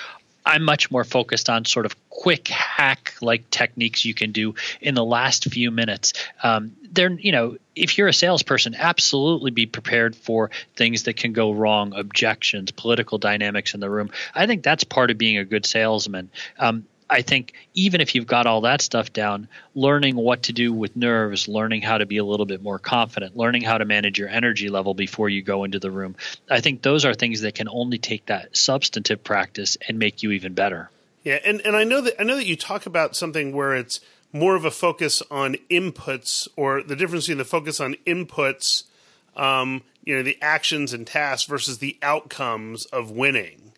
I'm 0.50 0.64
much 0.64 0.90
more 0.90 1.04
focused 1.04 1.48
on 1.48 1.64
sort 1.64 1.86
of 1.86 1.94
quick 2.08 2.48
hack 2.48 3.14
like 3.22 3.48
techniques 3.50 4.04
you 4.04 4.14
can 4.14 4.32
do 4.32 4.56
in 4.80 4.96
the 4.96 5.04
last 5.04 5.44
few 5.44 5.70
minutes. 5.70 6.12
Um, 6.42 6.72
they're, 6.90 7.12
you 7.12 7.30
know, 7.30 7.56
if 7.76 7.96
you're 7.96 8.08
a 8.08 8.12
salesperson, 8.12 8.74
absolutely 8.74 9.52
be 9.52 9.66
prepared 9.66 10.16
for 10.16 10.50
things 10.74 11.04
that 11.04 11.14
can 11.14 11.32
go 11.32 11.52
wrong, 11.52 11.92
objections, 11.94 12.72
political 12.72 13.16
dynamics 13.16 13.74
in 13.74 13.80
the 13.80 13.88
room. 13.88 14.10
I 14.34 14.48
think 14.48 14.64
that's 14.64 14.82
part 14.82 15.12
of 15.12 15.18
being 15.18 15.38
a 15.38 15.44
good 15.44 15.64
salesman. 15.66 16.30
Um, 16.58 16.84
I 17.10 17.22
think 17.22 17.54
even 17.74 18.00
if 18.00 18.14
you've 18.14 18.26
got 18.26 18.46
all 18.46 18.60
that 18.62 18.80
stuff 18.80 19.12
down, 19.12 19.48
learning 19.74 20.14
what 20.14 20.44
to 20.44 20.52
do 20.52 20.72
with 20.72 20.94
nerves, 20.94 21.48
learning 21.48 21.82
how 21.82 21.98
to 21.98 22.06
be 22.06 22.18
a 22.18 22.24
little 22.24 22.46
bit 22.46 22.62
more 22.62 22.78
confident, 22.78 23.36
learning 23.36 23.62
how 23.62 23.78
to 23.78 23.84
manage 23.84 24.18
your 24.18 24.28
energy 24.28 24.68
level 24.68 24.94
before 24.94 25.28
you 25.28 25.42
go 25.42 25.64
into 25.64 25.80
the 25.80 25.90
room, 25.90 26.14
I 26.48 26.60
think 26.60 26.82
those 26.82 27.04
are 27.04 27.12
things 27.12 27.40
that 27.40 27.56
can 27.56 27.68
only 27.68 27.98
take 27.98 28.26
that 28.26 28.56
substantive 28.56 29.24
practice 29.24 29.76
and 29.88 29.98
make 29.98 30.22
you 30.22 30.30
even 30.30 30.54
better. 30.54 30.88
Yeah, 31.24 31.38
and, 31.44 31.60
and 31.62 31.76
I 31.76 31.84
know 31.84 32.00
that 32.00 32.18
I 32.20 32.24
know 32.24 32.36
that 32.36 32.46
you 32.46 32.56
talk 32.56 32.86
about 32.86 33.16
something 33.16 33.52
where 33.54 33.74
it's 33.74 34.00
more 34.32 34.54
of 34.54 34.64
a 34.64 34.70
focus 34.70 35.22
on 35.30 35.56
inputs 35.68 36.48
or 36.56 36.82
the 36.82 36.96
difference 36.96 37.24
between 37.24 37.38
the 37.38 37.44
focus 37.44 37.80
on 37.80 37.96
inputs, 38.06 38.84
um, 39.36 39.82
you 40.04 40.16
know, 40.16 40.22
the 40.22 40.38
actions 40.40 40.92
and 40.92 41.06
tasks 41.06 41.48
versus 41.48 41.78
the 41.78 41.98
outcomes 42.02 42.86
of 42.86 43.10
winning. 43.10 43.69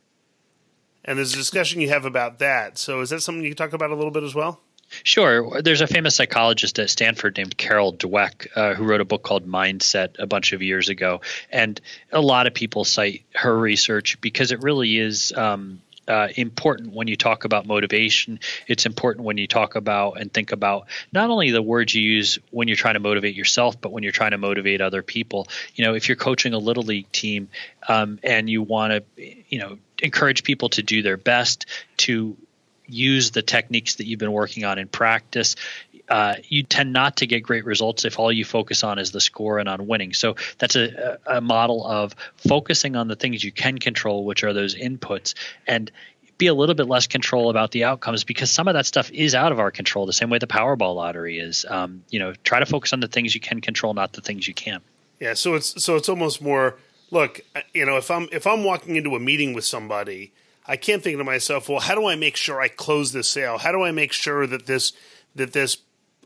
And 1.04 1.18
there's 1.18 1.34
a 1.34 1.36
discussion 1.36 1.80
you 1.80 1.88
have 1.88 2.04
about 2.04 2.38
that. 2.38 2.78
So 2.78 3.00
is 3.00 3.10
that 3.10 3.20
something 3.22 3.42
you 3.42 3.50
can 3.50 3.56
talk 3.56 3.72
about 3.72 3.90
a 3.90 3.94
little 3.94 4.10
bit 4.10 4.22
as 4.22 4.34
well? 4.34 4.60
Sure. 5.04 5.62
There's 5.62 5.80
a 5.80 5.86
famous 5.86 6.14
psychologist 6.14 6.78
at 6.78 6.90
Stanford 6.90 7.36
named 7.36 7.56
Carol 7.56 7.94
Dweck 7.94 8.46
uh, 8.54 8.74
who 8.74 8.84
wrote 8.84 9.00
a 9.00 9.04
book 9.04 9.22
called 9.22 9.46
Mindset 9.46 10.18
a 10.18 10.26
bunch 10.26 10.52
of 10.52 10.62
years 10.62 10.90
ago. 10.90 11.22
And 11.50 11.80
a 12.12 12.20
lot 12.20 12.46
of 12.46 12.54
people 12.54 12.84
cite 12.84 13.24
her 13.34 13.56
research 13.56 14.20
because 14.20 14.52
it 14.52 14.62
really 14.62 14.98
is 14.98 15.32
um, 15.32 15.80
uh, 16.06 16.28
important 16.36 16.92
when 16.92 17.08
you 17.08 17.16
talk 17.16 17.44
about 17.44 17.66
motivation. 17.66 18.40
It's 18.66 18.86
important 18.86 19.24
when 19.24 19.38
you 19.38 19.46
talk 19.46 19.76
about 19.76 20.20
and 20.20 20.32
think 20.32 20.52
about 20.52 20.88
not 21.12 21.30
only 21.30 21.50
the 21.52 21.62
words 21.62 21.94
you 21.94 22.02
use 22.02 22.38
when 22.50 22.68
you're 22.68 22.76
trying 22.76 22.94
to 22.94 23.00
motivate 23.00 23.34
yourself, 23.34 23.80
but 23.80 23.92
when 23.92 24.02
you're 24.02 24.12
trying 24.12 24.32
to 24.32 24.38
motivate 24.38 24.80
other 24.80 25.02
people. 25.02 25.48
You 25.74 25.84
know, 25.84 25.94
if 25.94 26.08
you're 26.08 26.16
coaching 26.16 26.54
a 26.54 26.58
little 26.58 26.82
league 26.82 27.10
team 27.12 27.48
um, 27.88 28.18
and 28.22 28.50
you 28.50 28.62
want 28.62 28.92
to, 28.92 29.34
you 29.48 29.58
know, 29.58 29.78
encourage 30.02 30.44
people 30.44 30.68
to 30.70 30.82
do 30.82 31.02
their 31.02 31.16
best 31.16 31.66
to 31.96 32.36
use 32.86 33.30
the 33.30 33.42
techniques 33.42 33.94
that 33.96 34.06
you've 34.06 34.18
been 34.18 34.32
working 34.32 34.64
on 34.64 34.78
in 34.78 34.88
practice 34.88 35.56
uh, 36.08 36.34
you 36.44 36.62
tend 36.62 36.92
not 36.92 37.16
to 37.16 37.26
get 37.26 37.42
great 37.42 37.64
results 37.64 38.04
if 38.04 38.18
all 38.18 38.30
you 38.30 38.44
focus 38.44 38.84
on 38.84 38.98
is 38.98 39.12
the 39.12 39.20
score 39.20 39.58
and 39.58 39.68
on 39.68 39.86
winning. 39.86 40.12
So 40.12 40.36
that's 40.58 40.76
a, 40.76 41.18
a 41.26 41.40
model 41.40 41.86
of 41.86 42.14
focusing 42.36 42.96
on 42.96 43.08
the 43.08 43.16
things 43.16 43.42
you 43.42 43.50
can 43.50 43.78
control, 43.78 44.24
which 44.24 44.44
are 44.44 44.52
those 44.52 44.74
inputs, 44.74 45.34
and 45.66 45.90
be 46.38 46.48
a 46.48 46.54
little 46.54 46.74
bit 46.74 46.86
less 46.86 47.06
control 47.06 47.50
about 47.50 47.70
the 47.70 47.84
outcomes 47.84 48.24
because 48.24 48.50
some 48.50 48.68
of 48.68 48.74
that 48.74 48.84
stuff 48.84 49.10
is 49.10 49.34
out 49.34 49.52
of 49.52 49.60
our 49.60 49.70
control. 49.70 50.04
The 50.06 50.12
same 50.12 50.28
way 50.28 50.38
the 50.38 50.46
Powerball 50.46 50.94
lottery 50.94 51.38
is. 51.38 51.64
Um, 51.68 52.04
you 52.10 52.18
know, 52.18 52.34
try 52.44 52.58
to 52.58 52.66
focus 52.66 52.92
on 52.92 53.00
the 53.00 53.08
things 53.08 53.34
you 53.34 53.40
can 53.40 53.60
control, 53.60 53.94
not 53.94 54.12
the 54.12 54.20
things 54.20 54.46
you 54.46 54.54
can't. 54.54 54.82
Yeah. 55.20 55.34
So 55.34 55.54
it's 55.54 55.82
so 55.82 55.96
it's 55.96 56.08
almost 56.08 56.42
more. 56.42 56.76
Look, 57.12 57.42
you 57.75 57.85
know, 57.85 57.98
if 57.98 58.11
I'm 58.11 58.27
if 58.33 58.46
I'm 58.46 58.64
walking 58.64 58.96
into 58.96 59.14
a 59.14 59.20
meeting 59.20 59.53
with 59.53 59.66
somebody, 59.66 60.33
I 60.66 60.77
can't 60.77 61.03
think 61.03 61.18
to 61.18 61.25
myself, 61.25 61.68
well, 61.68 61.79
how 61.79 61.94
do 61.94 62.07
I 62.07 62.16
make 62.16 62.37
sure 62.37 62.59
I 62.59 62.68
close 62.68 63.12
this 63.12 63.29
sale? 63.29 63.59
How 63.59 63.70
do 63.70 63.83
I 63.83 63.92
make 63.92 64.14
sure 64.14 64.46
that 64.46 64.64
this 64.64 64.94
that 65.35 65.53
this 65.53 65.77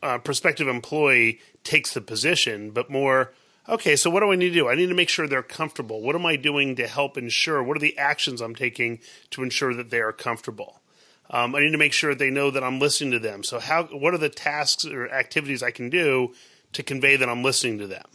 uh, 0.00 0.18
prospective 0.18 0.68
employee 0.68 1.40
takes 1.64 1.92
the 1.92 2.00
position, 2.00 2.70
but 2.70 2.88
more, 2.88 3.32
okay, 3.68 3.96
so 3.96 4.10
what 4.10 4.20
do 4.20 4.30
I 4.30 4.36
need 4.36 4.50
to 4.50 4.54
do? 4.54 4.68
I 4.68 4.76
need 4.76 4.86
to 4.86 4.94
make 4.94 5.08
sure 5.08 5.26
they're 5.26 5.42
comfortable. 5.42 6.02
What 6.02 6.14
am 6.14 6.24
I 6.24 6.36
doing 6.36 6.76
to 6.76 6.86
help 6.86 7.18
ensure? 7.18 7.64
What 7.64 7.76
are 7.76 7.80
the 7.80 7.98
actions 7.98 8.40
I'm 8.40 8.54
taking 8.54 9.00
to 9.30 9.42
ensure 9.42 9.74
that 9.74 9.90
they 9.90 10.00
are 10.00 10.12
comfortable? 10.12 10.82
Um, 11.30 11.56
I 11.56 11.62
need 11.62 11.72
to 11.72 11.78
make 11.78 11.94
sure 11.94 12.14
they 12.14 12.30
know 12.30 12.52
that 12.52 12.62
I'm 12.62 12.78
listening 12.78 13.10
to 13.10 13.18
them. 13.18 13.42
So, 13.42 13.58
how? 13.58 13.84
What 13.86 14.14
are 14.14 14.18
the 14.18 14.28
tasks 14.28 14.84
or 14.84 15.08
activities 15.08 15.64
I 15.64 15.72
can 15.72 15.90
do 15.90 16.32
to 16.74 16.84
convey 16.84 17.16
that 17.16 17.28
I'm 17.28 17.42
listening 17.42 17.78
to 17.78 17.88
them? 17.88 18.06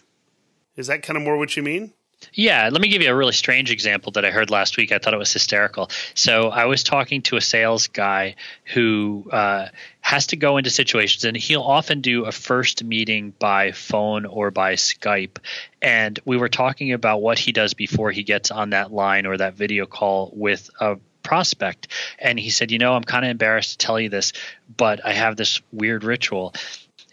Is 0.78 0.88
that 0.88 1.04
kind 1.04 1.18
of 1.18 1.24
more 1.24 1.36
what 1.36 1.58
you 1.58 1.64
mean? 1.64 1.92
Yeah, 2.34 2.70
let 2.72 2.82
me 2.82 2.88
give 2.88 3.02
you 3.02 3.10
a 3.10 3.16
really 3.16 3.34
strange 3.34 3.72
example 3.72 4.14
that 4.14 4.26
I 4.26 4.32
heard 4.32 4.50
last 4.50 4.78
week. 4.78 4.92
I 4.92 5.00
thought 5.00 5.14
it 5.14 5.18
was 5.18 5.34
hysterical. 5.34 5.90
So 6.14 6.50
I 6.50 6.66
was 6.66 6.84
talking 6.84 7.22
to 7.24 7.36
a 7.36 7.42
sales 7.42 7.88
guy 7.88 8.36
who 8.74 9.28
uh, 9.32 9.68
has 10.02 10.28
to 10.28 10.36
go 10.36 10.58
into 10.58 10.70
situations, 10.70 11.26
and 11.26 11.36
he'll 11.36 11.62
often 11.62 12.02
do 12.02 12.26
a 12.26 12.32
first 12.32 12.84
meeting 12.84 13.34
by 13.38 13.72
phone 13.72 14.26
or 14.26 14.52
by 14.52 14.76
Skype. 14.76 15.38
And 15.82 16.20
we 16.24 16.38
were 16.38 16.50
talking 16.50 16.94
about 16.94 17.22
what 17.22 17.38
he 17.38 17.52
does 17.52 17.74
before 17.74 18.12
he 18.12 18.24
gets 18.24 18.52
on 18.52 18.70
that 18.70 18.94
line 18.94 19.26
or 19.26 19.38
that 19.38 19.56
video 19.56 19.86
call 19.86 20.32
with 20.34 20.70
a 20.80 20.98
prospect. 21.24 21.88
And 22.20 22.40
he 22.40 22.50
said, 22.50 22.72
You 22.72 22.78
know, 22.78 22.94
I'm 22.94 23.04
kind 23.04 23.26
of 23.26 23.32
embarrassed 23.32 23.80
to 23.80 23.86
tell 23.86 24.00
you 24.00 24.10
this, 24.10 24.34
but 24.76 25.06
I 25.06 25.14
have 25.14 25.36
this 25.36 25.62
weird 25.72 26.04
ritual 26.04 26.54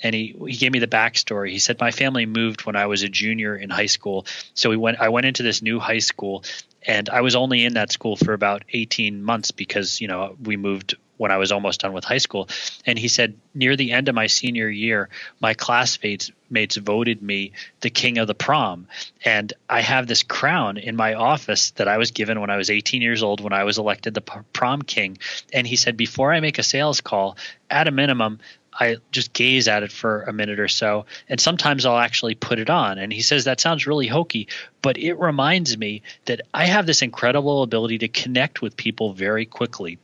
and 0.02 0.14
he 0.14 0.36
he 0.46 0.56
gave 0.56 0.72
me 0.72 0.78
the 0.78 0.86
backstory. 0.86 1.50
He 1.50 1.58
said 1.58 1.80
my 1.80 1.90
family 1.90 2.26
moved 2.26 2.64
when 2.64 2.76
I 2.76 2.86
was 2.86 3.02
a 3.02 3.08
junior 3.08 3.56
in 3.56 3.70
high 3.70 3.86
school, 3.86 4.26
so 4.54 4.70
we 4.70 4.76
went. 4.76 5.00
I 5.00 5.08
went 5.08 5.26
into 5.26 5.42
this 5.42 5.62
new 5.62 5.78
high 5.78 5.98
school, 5.98 6.44
and 6.86 7.08
I 7.08 7.20
was 7.22 7.36
only 7.36 7.64
in 7.64 7.74
that 7.74 7.92
school 7.92 8.16
for 8.16 8.32
about 8.32 8.64
eighteen 8.72 9.22
months 9.22 9.50
because 9.50 10.00
you 10.00 10.08
know 10.08 10.36
we 10.42 10.56
moved 10.56 10.96
when 11.18 11.32
I 11.32 11.36
was 11.36 11.52
almost 11.52 11.80
done 11.80 11.92
with 11.92 12.04
high 12.04 12.18
school. 12.18 12.48
And 12.86 12.98
he 12.98 13.08
said 13.08 13.34
near 13.52 13.76
the 13.76 13.92
end 13.92 14.08
of 14.08 14.14
my 14.14 14.28
senior 14.28 14.68
year, 14.68 15.08
my 15.40 15.52
classmates 15.52 16.30
mates 16.48 16.76
voted 16.76 17.20
me 17.20 17.52
the 17.80 17.90
king 17.90 18.16
of 18.16 18.26
the 18.26 18.34
prom, 18.34 18.86
and 19.24 19.52
I 19.68 19.80
have 19.82 20.06
this 20.06 20.22
crown 20.22 20.78
in 20.78 20.96
my 20.96 21.14
office 21.14 21.72
that 21.72 21.88
I 21.88 21.98
was 21.98 22.12
given 22.12 22.40
when 22.40 22.50
I 22.50 22.56
was 22.56 22.70
18 22.70 23.02
years 23.02 23.22
old 23.22 23.40
when 23.40 23.52
I 23.52 23.64
was 23.64 23.78
elected 23.78 24.14
the 24.14 24.22
prom 24.22 24.82
king. 24.82 25.18
And 25.52 25.66
he 25.66 25.76
said 25.76 25.96
before 25.96 26.32
I 26.32 26.40
make 26.40 26.58
a 26.58 26.62
sales 26.62 27.00
call, 27.02 27.36
at 27.68 27.88
a 27.88 27.90
minimum, 27.90 28.38
I 28.78 28.96
just 29.10 29.32
gaze 29.32 29.68
at 29.68 29.82
it 29.82 29.92
for 29.92 30.22
a 30.22 30.32
minute 30.32 30.60
or 30.60 30.68
so, 30.68 31.06
and 31.28 31.40
sometimes 31.40 31.84
I'll 31.84 31.98
actually 31.98 32.34
put 32.34 32.58
it 32.58 32.70
on. 32.70 32.98
And 32.98 33.12
he 33.12 33.22
says 33.22 33.44
that 33.44 33.60
sounds 33.60 33.86
really 33.86 34.06
hokey, 34.06 34.48
but 34.82 34.98
it 34.98 35.14
reminds 35.14 35.76
me 35.76 36.02
that 36.26 36.42
I 36.54 36.66
have 36.66 36.86
this 36.86 37.02
incredible 37.02 37.62
ability 37.62 37.98
to 37.98 38.08
connect 38.08 38.62
with 38.62 38.76
people 38.76 39.12
very 39.12 39.46
quickly 39.46 39.98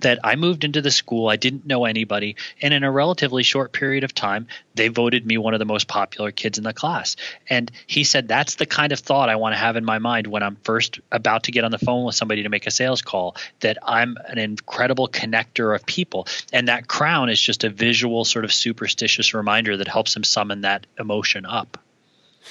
that 0.00 0.18
I 0.24 0.36
moved 0.36 0.64
into 0.64 0.82
the 0.82 0.90
school, 0.90 1.28
I 1.28 1.36
didn't 1.36 1.66
know 1.66 1.84
anybody, 1.84 2.36
and 2.60 2.74
in 2.74 2.84
a 2.84 2.90
relatively 2.90 3.42
short 3.42 3.72
period 3.72 4.04
of 4.04 4.14
time, 4.14 4.46
they 4.74 4.88
voted 4.88 5.26
me 5.26 5.38
one 5.38 5.54
of 5.54 5.58
the 5.58 5.66
most 5.66 5.88
popular 5.88 6.30
kids 6.30 6.58
in 6.58 6.64
the 6.64 6.72
class. 6.72 7.16
And 7.48 7.70
he 7.86 8.04
said 8.04 8.28
that's 8.28 8.54
the 8.54 8.66
kind 8.66 8.92
of 8.92 9.00
thought 9.00 9.28
I 9.28 9.36
want 9.36 9.54
to 9.54 9.58
have 9.58 9.76
in 9.76 9.84
my 9.84 9.98
mind 9.98 10.26
when 10.26 10.42
I'm 10.42 10.56
first 10.56 11.00
about 11.12 11.44
to 11.44 11.52
get 11.52 11.64
on 11.64 11.70
the 11.70 11.78
phone 11.78 12.04
with 12.04 12.14
somebody 12.14 12.44
to 12.44 12.48
make 12.48 12.66
a 12.66 12.70
sales 12.70 13.02
call, 13.02 13.36
that 13.60 13.78
I'm 13.82 14.16
an 14.26 14.38
incredible 14.38 15.08
connector 15.08 15.74
of 15.74 15.86
people. 15.86 16.26
And 16.52 16.68
that 16.68 16.88
crown 16.88 17.28
is 17.28 17.40
just 17.40 17.64
a 17.64 17.70
visual 17.70 18.24
sort 18.24 18.44
of 18.44 18.52
superstitious 18.52 19.34
reminder 19.34 19.76
that 19.76 19.88
helps 19.88 20.16
him 20.16 20.24
summon 20.24 20.62
that 20.62 20.86
emotion 20.98 21.46
up. 21.46 21.78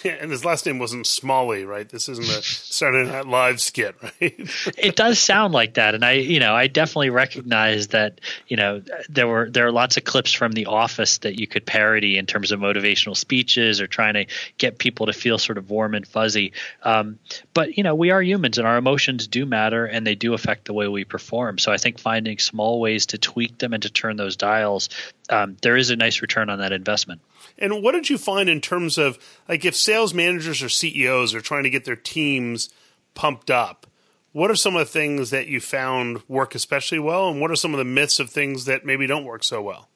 Yeah, 0.04 0.12
and 0.22 0.32
his 0.32 0.46
last 0.46 0.66
name 0.66 0.80
wasn't 0.80 1.08
Smalley, 1.08 1.66
right? 1.66 1.88
This 1.88 2.10
isn't 2.10 2.28
a 2.28 2.42
Saturday 2.44 3.10
Night 3.10 3.28
Live 3.28 3.60
skit, 3.60 3.96
right? 4.04 4.74
it 4.78 4.96
does 4.96 5.20
sound 5.20 5.54
like 5.54 5.76
that, 5.76 5.96
and 5.96 6.04
I, 6.04 6.14
you 6.14 6.40
know, 6.40 6.56
I 6.56 6.68
definitely 6.68 7.10
recognize 7.10 7.90
that. 7.90 8.22
You 8.48 8.58
know, 8.58 8.82
there 9.10 9.28
were 9.28 9.50
there 9.50 9.68
are 9.68 9.72
lots 9.72 9.98
of 9.98 10.04
clips 10.04 10.32
from 10.32 10.54
The 10.54 10.66
Office 10.66 11.20
that 11.20 11.40
you 11.40 11.48
could 11.48 11.66
parody 11.66 12.18
in 12.18 12.26
terms 12.26 12.52
of 12.52 12.60
motivational 12.60 13.16
speeches 13.16 13.80
or 13.82 13.88
trying 13.88 14.14
to 14.16 14.26
get 14.58 14.80
people 14.80 15.06
to 15.06 15.14
feel 15.14 15.38
sort 15.38 15.58
of 15.58 15.70
warm 15.70 15.94
and 15.96 16.08
fuzzy. 16.08 16.54
Um, 16.84 17.20
but 17.54 17.78
you 17.78 17.84
know, 17.84 17.96
we 17.96 18.12
are 18.12 18.22
humans, 18.22 18.58
and 18.58 18.68
our 18.68 18.78
emotions 18.78 19.28
do 19.28 19.46
matter, 19.46 19.86
and 19.86 20.06
they 20.06 20.16
do 20.16 20.34
affect 20.34 20.66
the 20.66 20.74
way 20.74 20.88
we 20.88 21.04
perform. 21.04 21.58
So 21.58 21.72
I 21.72 21.78
think 21.78 22.00
finding 22.00 22.40
small 22.40 22.80
ways 22.80 23.08
to 23.08 23.18
tweak 23.18 23.58
them 23.58 23.74
and 23.74 23.84
to 23.84 23.90
turn 23.90 24.18
those 24.18 24.36
dials, 24.36 24.90
um, 25.30 25.58
there 25.62 25.78
is 25.78 25.90
a 25.90 25.96
nice 25.96 26.22
return 26.22 26.50
on 26.50 26.60
that 26.60 26.72
investment. 26.72 27.22
And 27.60 27.84
what 27.84 27.92
did 27.92 28.10
you 28.10 28.18
find 28.18 28.50
in 28.50 28.62
terms 28.62 28.98
of 28.98 29.20
like 29.48 29.66
if 29.66 29.76
sales 29.76 30.14
managers 30.14 30.64
or 30.64 30.70
CEOs 30.70 31.36
are 31.36 31.42
trying 31.42 31.64
to 31.64 31.70
get 31.70 31.86
their 31.86 31.96
teams 31.96 32.70
pumped 33.14 33.52
up? 33.52 33.86
What 34.32 34.52
are 34.52 34.56
some 34.56 34.76
of 34.76 34.80
the 34.80 34.92
things 34.92 35.32
that 35.32 35.48
you 35.48 35.60
found 35.60 36.22
work 36.28 36.56
especially 36.56 37.00
well, 37.00 37.30
and 37.30 37.42
what 37.42 37.52
are 37.52 37.56
some 37.56 37.74
of 37.74 37.80
the 37.80 37.84
myths 37.84 38.20
of 38.20 38.30
things 38.30 38.66
that 38.66 38.86
maybe 38.86 39.08
don't 39.08 39.26
work 39.26 39.44
so 39.44 39.62
well? 39.62 39.90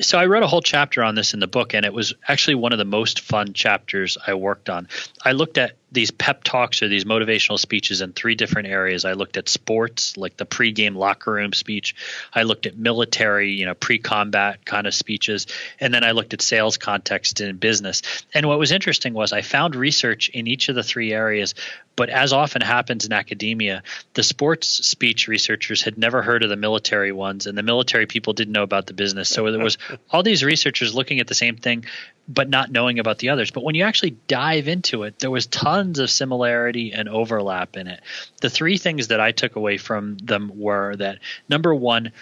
So 0.00 0.18
I 0.18 0.26
wrote 0.26 0.44
a 0.44 0.46
whole 0.46 0.62
chapter 0.62 1.02
on 1.02 1.16
this 1.16 1.34
in 1.34 1.40
the 1.40 1.48
book, 1.48 1.74
and 1.74 1.84
it 1.84 1.92
was 1.92 2.14
actually 2.28 2.54
one 2.54 2.72
of 2.72 2.78
the 2.78 2.84
most 2.84 3.20
fun 3.20 3.52
chapters 3.52 4.16
I 4.26 4.34
worked 4.34 4.70
on. 4.70 4.88
I 5.24 5.32
looked 5.32 5.58
at 5.58 5.76
these 5.92 6.10
pep 6.10 6.42
talks 6.42 6.82
or 6.82 6.88
these 6.88 7.04
motivational 7.04 7.58
speeches 7.58 8.00
in 8.00 8.12
three 8.12 8.34
different 8.34 8.68
areas. 8.68 9.04
I 9.04 9.12
looked 9.12 9.36
at 9.36 9.48
sports, 9.48 10.16
like 10.16 10.36
the 10.36 10.46
pregame 10.46 10.96
locker 10.96 11.32
room 11.32 11.52
speech. 11.52 11.94
I 12.32 12.44
looked 12.44 12.66
at 12.66 12.76
military, 12.76 13.52
you 13.52 13.66
know, 13.66 13.74
pre-combat 13.74 14.64
kind 14.64 14.86
of 14.86 14.94
speeches, 14.94 15.46
and 15.78 15.92
then 15.92 16.02
I 16.02 16.12
looked 16.12 16.32
at 16.32 16.40
sales 16.40 16.78
context 16.78 17.40
in 17.40 17.56
business. 17.56 18.02
And 18.32 18.46
what 18.46 18.58
was 18.58 18.72
interesting 18.72 19.12
was 19.12 19.32
I 19.32 19.42
found 19.42 19.76
research 19.76 20.30
in 20.30 20.46
each 20.46 20.68
of 20.68 20.74
the 20.74 20.82
three 20.82 21.12
areas, 21.12 21.54
but 21.94 22.08
as 22.08 22.32
often 22.32 22.62
happens 22.62 23.04
in 23.04 23.12
academia, 23.12 23.82
the 24.14 24.22
sports 24.22 24.66
speech 24.68 25.28
researchers 25.28 25.82
had 25.82 25.98
never 25.98 26.22
heard 26.22 26.42
of 26.42 26.48
the 26.48 26.56
military 26.56 27.12
ones, 27.12 27.46
and 27.46 27.56
the 27.56 27.62
military 27.62 28.06
people 28.06 28.32
didn't 28.32 28.52
know 28.52 28.62
about 28.62 28.86
the 28.86 28.94
business. 28.94 29.28
So 29.28 29.50
there 29.50 29.62
was 29.62 29.76
all 30.10 30.22
these 30.22 30.42
researchers 30.42 30.94
looking 30.94 31.20
at 31.20 31.26
the 31.26 31.34
same 31.34 31.56
thing, 31.56 31.84
but 32.26 32.48
not 32.48 32.70
knowing 32.70 32.98
about 32.98 33.18
the 33.18 33.28
others. 33.28 33.50
But 33.50 33.64
when 33.64 33.74
you 33.74 33.84
actually 33.84 34.16
dive 34.26 34.68
into 34.68 35.02
it, 35.02 35.18
there 35.18 35.30
was 35.30 35.46
tons 35.46 35.81
of 35.98 36.10
similarity 36.10 36.92
and 36.92 37.08
overlap 37.08 37.76
in 37.76 37.86
it. 37.86 38.00
The 38.40 38.50
three 38.50 38.78
things 38.78 39.08
that 39.08 39.20
I 39.20 39.32
took 39.32 39.56
away 39.56 39.78
from 39.78 40.16
them 40.18 40.52
were 40.54 40.96
that 40.96 41.18
number 41.48 41.74
one, 41.74 42.12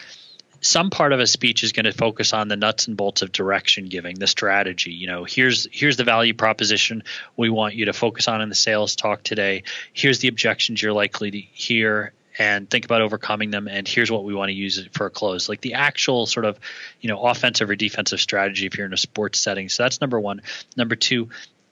some 0.61 0.91
part 0.91 1.13
of 1.13 1.21
a 1.21 1.27
speech 1.27 1.63
is 1.63 1.73
going 1.73 1.85
to 1.85 1.93
focus 1.93 2.33
on 2.33 2.49
the 2.49 2.57
nuts 2.57 2.87
and 2.87 2.97
bolts 2.97 3.23
of 3.23 3.33
direction 3.33 3.87
giving, 3.87 4.19
the 4.19 4.27
strategy. 4.27 4.93
You 4.93 5.07
know, 5.07 5.25
here's 5.25 5.67
here's 5.73 5.97
the 5.97 6.05
value 6.05 6.35
proposition 6.35 7.03
we 7.37 7.51
want 7.51 7.75
you 7.75 7.87
to 7.87 7.93
focus 7.93 8.29
on 8.29 8.43
in 8.43 8.49
the 8.49 8.55
sales 8.55 8.97
talk 8.97 9.23
today. 9.23 9.65
Here's 9.93 10.19
the 10.19 10.29
objections 10.29 10.83
you're 10.83 10.93
likely 10.93 11.31
to 11.31 11.39
hear 11.39 12.13
and 12.39 12.71
think 12.71 12.85
about 12.85 13.03
overcoming 13.03 13.51
them 13.51 13.69
and 13.69 13.87
here's 13.87 14.11
what 14.11 14.25
we 14.25 14.35
want 14.35 14.49
to 14.49 14.55
use 14.55 14.79
it 14.79 14.93
for 14.95 15.07
a 15.07 15.11
close 15.11 15.49
like 15.49 15.61
the 15.61 15.75
actual 15.75 16.27
sort 16.27 16.47
of 16.47 16.59
you 17.01 17.09
know 17.09 17.21
offensive 17.23 17.69
or 17.69 17.75
defensive 17.75 18.21
strategy 18.21 18.67
if 18.67 18.77
you're 18.77 18.87
in 18.87 18.93
a 18.93 18.97
sports 18.97 19.39
setting 19.39 19.69
so 19.69 19.83
that's 19.83 20.01
number 20.01 20.19
one 20.19 20.41
number 20.77 20.95
two 20.95 21.29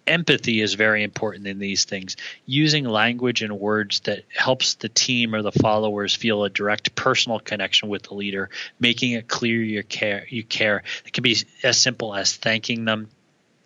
empathy 0.09 0.61
is 0.61 0.75
very 0.75 1.03
important 1.03 1.47
in 1.47 1.59
these 1.59 1.85
things. 1.85 2.17
Using 2.47 2.85
language 2.85 3.43
and 3.43 3.61
words 3.61 4.01
that 4.01 4.25
helps 4.35 4.75
the 4.75 4.89
team 4.89 5.35
or 5.35 5.43
the 5.43 5.53
followers 5.53 6.15
feel 6.15 6.45
a 6.45 6.51
direct 6.51 6.95
personal 6.95 7.39
connection 7.39 7.89
with 7.89 8.05
the 8.05 8.15
leader, 8.15 8.51
making 8.81 9.13
it 9.13 9.29
clear 9.29 9.63
you 9.63 9.83
care. 9.83 10.27
You 10.29 10.43
care. 10.43 10.83
It 11.05 11.13
can 11.13 11.23
be 11.23 11.37
as 11.63 11.79
simple 11.79 12.15
as 12.15 12.37
thanking 12.37 12.85
them 12.85 13.09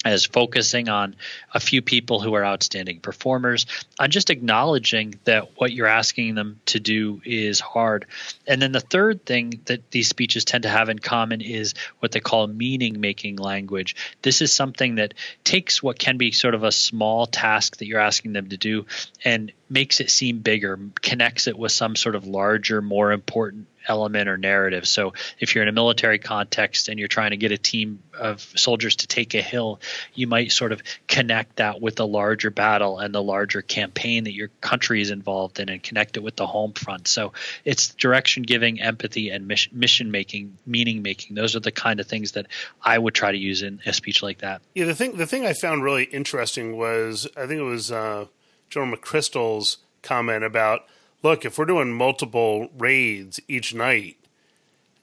as 0.04 0.24
focusing 0.24 0.88
on 0.88 1.14
a 1.54 1.60
few 1.60 1.82
people 1.82 2.20
who 2.20 2.34
are 2.34 2.44
outstanding 2.44 3.00
performers, 3.00 3.66
on 3.98 4.10
just 4.10 4.30
acknowledging 4.30 5.14
that 5.24 5.50
what 5.56 5.72
you're 5.72 5.86
asking 5.86 6.34
them 6.34 6.60
to 6.66 6.80
do 6.80 7.20
is 7.24 7.60
hard. 7.60 8.06
And 8.46 8.60
then 8.60 8.72
the 8.72 8.80
third 8.80 9.24
thing 9.24 9.60
that 9.66 9.90
these 9.90 10.08
speeches 10.08 10.44
tend 10.44 10.62
to 10.64 10.68
have 10.68 10.88
in 10.88 10.98
common 10.98 11.40
is 11.40 11.74
what 12.00 12.12
they 12.12 12.20
call 12.20 12.46
meaning 12.46 13.00
making 13.00 13.36
language. 13.36 13.96
This 14.22 14.42
is 14.42 14.52
something 14.52 14.96
that 14.96 15.14
takes 15.44 15.82
what 15.82 15.98
can 15.98 16.18
be 16.18 16.32
sort 16.32 16.54
of 16.54 16.64
a 16.64 16.72
small 16.72 17.26
task 17.26 17.76
that 17.78 17.86
you're 17.86 18.00
asking 18.00 18.32
them 18.32 18.48
to 18.48 18.56
do 18.56 18.86
and 19.24 19.52
makes 19.68 20.00
it 20.00 20.10
seem 20.10 20.40
bigger, 20.40 20.78
connects 21.00 21.46
it 21.46 21.58
with 21.58 21.72
some 21.72 21.96
sort 21.96 22.14
of 22.14 22.26
larger, 22.26 22.82
more 22.82 23.12
important 23.12 23.66
element 23.88 24.28
or 24.28 24.36
narrative. 24.36 24.86
So 24.86 25.14
if 25.38 25.54
you're 25.54 25.62
in 25.62 25.68
a 25.68 25.72
military 25.72 26.18
context 26.18 26.88
and 26.88 26.98
you're 26.98 27.08
trying 27.08 27.30
to 27.30 27.36
get 27.36 27.52
a 27.52 27.58
team 27.58 28.02
of 28.18 28.40
soldiers 28.56 28.96
to 28.96 29.06
take 29.06 29.34
a 29.34 29.42
hill, 29.42 29.80
you 30.14 30.26
might 30.26 30.52
sort 30.52 30.72
of 30.72 30.82
connect 31.08 31.56
that 31.56 31.80
with 31.80 31.96
the 31.96 32.06
larger 32.06 32.50
battle 32.50 32.98
and 32.98 33.14
the 33.14 33.22
larger 33.22 33.62
campaign 33.62 34.24
that 34.24 34.32
your 34.32 34.48
country 34.60 35.00
is 35.00 35.10
involved 35.10 35.60
in 35.60 35.68
and 35.68 35.82
connect 35.82 36.16
it 36.16 36.22
with 36.22 36.36
the 36.36 36.46
home 36.46 36.72
front. 36.72 37.08
So 37.08 37.32
it's 37.64 37.94
direction 37.94 38.42
giving, 38.42 38.80
empathy, 38.80 39.30
and 39.30 39.46
mission 39.72 40.10
making, 40.10 40.56
meaning 40.66 41.02
making. 41.02 41.34
Those 41.34 41.56
are 41.56 41.60
the 41.60 41.72
kind 41.72 42.00
of 42.00 42.06
things 42.06 42.32
that 42.32 42.46
I 42.82 42.98
would 42.98 43.14
try 43.14 43.32
to 43.32 43.38
use 43.38 43.62
in 43.62 43.80
a 43.86 43.92
speech 43.92 44.22
like 44.22 44.38
that. 44.38 44.62
Yeah, 44.74 44.86
the 44.86 44.94
thing 44.94 45.16
the 45.16 45.26
thing 45.26 45.46
I 45.46 45.52
found 45.52 45.82
really 45.82 46.04
interesting 46.04 46.76
was 46.76 47.26
I 47.36 47.46
think 47.46 47.60
it 47.60 47.64
was 47.64 47.90
uh, 47.90 48.26
General 48.70 48.96
McChrystal's 48.96 49.78
comment 50.02 50.44
about 50.44 50.82
look, 51.22 51.44
if 51.44 51.58
we're 51.58 51.64
doing 51.64 51.92
multiple 51.92 52.68
raids 52.76 53.40
each 53.48 53.74
night, 53.74 54.16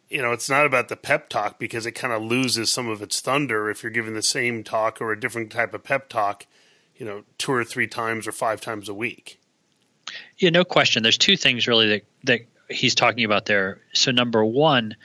you 0.09 0.21
know, 0.21 0.31
it's 0.31 0.49
not 0.49 0.65
about 0.65 0.89
the 0.89 0.95
pep 0.95 1.29
talk 1.29 1.59
because 1.59 1.85
it 1.85 1.91
kind 1.91 2.13
of 2.13 2.23
loses 2.23 2.71
some 2.71 2.87
of 2.87 3.01
its 3.01 3.21
thunder 3.21 3.69
if 3.69 3.83
you're 3.83 3.91
giving 3.91 4.15
the 4.15 4.23
same 4.23 4.63
talk 4.63 4.99
or 4.99 5.11
a 5.11 5.19
different 5.19 5.51
type 5.51 5.73
of 5.73 5.83
pep 5.83 6.09
talk, 6.09 6.47
you 6.95 7.05
know, 7.05 7.23
two 7.37 7.51
or 7.51 7.63
three 7.63 7.87
times 7.87 8.27
or 8.27 8.31
five 8.31 8.59
times 8.59 8.89
a 8.89 8.93
week. 8.93 9.39
Yeah, 10.37 10.49
no 10.49 10.63
question. 10.63 11.03
There's 11.03 11.17
two 11.17 11.37
things 11.37 11.67
really 11.67 11.87
that 11.89 12.05
that 12.23 12.41
he's 12.69 12.95
talking 12.95 13.23
about 13.23 13.45
there. 13.45 13.79
So 13.93 14.11
number 14.11 14.43
one, 14.43 14.95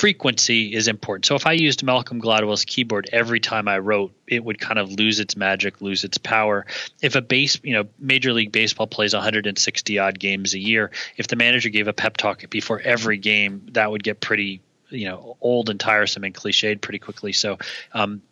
frequency 0.00 0.74
is 0.74 0.88
important. 0.88 1.26
So 1.26 1.34
if 1.34 1.46
I 1.46 1.52
used 1.52 1.82
Malcolm 1.82 2.22
Gladwell's 2.22 2.64
keyboard 2.64 3.10
every 3.12 3.38
time 3.38 3.68
I 3.68 3.80
wrote, 3.80 4.14
it 4.26 4.42
would 4.42 4.58
kind 4.58 4.78
of 4.78 4.90
lose 4.90 5.20
its 5.20 5.36
magic, 5.36 5.82
lose 5.82 6.04
its 6.04 6.16
power. 6.16 6.64
If 7.02 7.16
a 7.16 7.20
base, 7.20 7.60
you 7.62 7.74
know, 7.74 7.84
Major 7.98 8.32
League 8.32 8.50
Baseball 8.50 8.86
plays 8.86 9.12
160 9.12 9.98
odd 9.98 10.18
games 10.18 10.54
a 10.54 10.58
year, 10.58 10.90
if 11.18 11.28
the 11.28 11.36
manager 11.36 11.68
gave 11.68 11.86
a 11.86 11.92
pep 11.92 12.16
talk 12.16 12.48
before 12.48 12.80
every 12.80 13.18
game, 13.18 13.66
that 13.72 13.90
would 13.90 14.02
get 14.02 14.22
pretty, 14.22 14.62
you 14.88 15.06
know, 15.06 15.36
old 15.38 15.68
and 15.68 15.78
tiresome 15.78 16.24
and 16.24 16.34
cliched 16.34 16.80
pretty 16.80 16.98
quickly. 16.98 17.34
So, 17.34 17.58
um, 17.92 18.22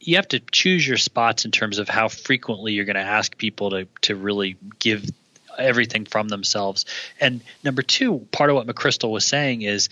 you 0.00 0.16
have 0.16 0.28
to 0.28 0.40
choose 0.40 0.86
your 0.86 0.96
spots 0.96 1.44
in 1.44 1.52
terms 1.52 1.78
of 1.78 1.88
how 1.88 2.08
frequently 2.08 2.72
you're 2.72 2.86
going 2.86 2.96
to 2.96 3.02
ask 3.02 3.38
people 3.38 3.70
to 3.70 3.86
to 4.02 4.16
really 4.16 4.56
give 4.80 5.08
everything 5.56 6.04
from 6.04 6.28
themselves. 6.28 6.84
And 7.20 7.40
number 7.62 7.82
two, 7.82 8.26
part 8.32 8.50
of 8.50 8.56
what 8.56 8.66
McChrystal 8.66 9.10
was 9.10 9.24
saying 9.24 9.62
is 9.62 9.88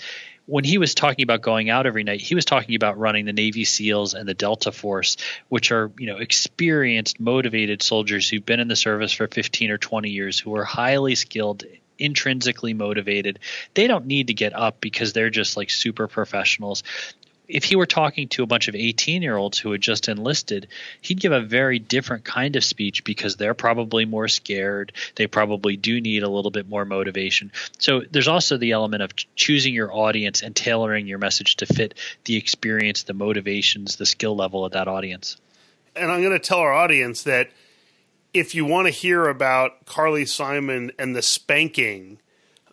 when 0.46 0.64
he 0.64 0.78
was 0.78 0.94
talking 0.94 1.22
about 1.22 1.42
going 1.42 1.70
out 1.70 1.86
every 1.86 2.04
night, 2.04 2.20
he 2.20 2.34
was 2.34 2.44
talking 2.44 2.74
about 2.74 2.98
running 2.98 3.24
the 3.24 3.32
Navy 3.32 3.64
SEALs 3.64 4.14
and 4.14 4.28
the 4.28 4.34
Delta 4.34 4.72
Force, 4.72 5.16
which 5.48 5.70
are 5.72 5.92
you 5.98 6.06
know 6.06 6.16
experienced, 6.16 7.20
motivated 7.20 7.82
soldiers 7.82 8.28
who've 8.28 8.44
been 8.44 8.60
in 8.60 8.68
the 8.68 8.76
service 8.76 9.12
for 9.12 9.28
15 9.28 9.70
or 9.70 9.78
20 9.78 10.10
years, 10.10 10.38
who 10.38 10.54
are 10.56 10.64
highly 10.64 11.14
skilled, 11.14 11.64
intrinsically 11.98 12.74
motivated. 12.74 13.38
They 13.74 13.86
don't 13.86 14.06
need 14.06 14.28
to 14.28 14.34
get 14.34 14.54
up 14.54 14.80
because 14.80 15.12
they're 15.12 15.30
just 15.30 15.56
like 15.56 15.70
super 15.70 16.08
professionals 16.08 16.82
if 17.52 17.64
he 17.64 17.76
were 17.76 17.86
talking 17.86 18.28
to 18.28 18.42
a 18.42 18.46
bunch 18.46 18.68
of 18.68 18.74
18 18.74 19.20
year 19.20 19.36
olds 19.36 19.58
who 19.58 19.72
had 19.72 19.82
just 19.82 20.08
enlisted, 20.08 20.68
he'd 21.02 21.20
give 21.20 21.32
a 21.32 21.40
very 21.40 21.78
different 21.78 22.24
kind 22.24 22.56
of 22.56 22.64
speech 22.64 23.04
because 23.04 23.36
they're 23.36 23.52
probably 23.52 24.06
more 24.06 24.26
scared. 24.26 24.92
They 25.16 25.26
probably 25.26 25.76
do 25.76 26.00
need 26.00 26.22
a 26.22 26.30
little 26.30 26.50
bit 26.50 26.66
more 26.66 26.86
motivation. 26.86 27.52
So 27.78 28.02
there's 28.10 28.26
also 28.26 28.56
the 28.56 28.72
element 28.72 29.02
of 29.02 29.14
choosing 29.36 29.74
your 29.74 29.92
audience 29.92 30.42
and 30.42 30.56
tailoring 30.56 31.06
your 31.06 31.18
message 31.18 31.56
to 31.56 31.66
fit 31.66 31.94
the 32.24 32.36
experience, 32.36 33.02
the 33.02 33.12
motivations, 33.12 33.96
the 33.96 34.06
skill 34.06 34.34
level 34.34 34.64
of 34.64 34.72
that 34.72 34.88
audience. 34.88 35.36
And 35.94 36.10
I'm 36.10 36.22
going 36.22 36.32
to 36.32 36.38
tell 36.38 36.58
our 36.58 36.72
audience 36.72 37.22
that 37.24 37.50
if 38.32 38.54
you 38.54 38.64
want 38.64 38.86
to 38.86 38.90
hear 38.90 39.28
about 39.28 39.84
Carly 39.84 40.24
Simon 40.24 40.90
and 40.98 41.14
the 41.14 41.20
spanking 41.20 42.18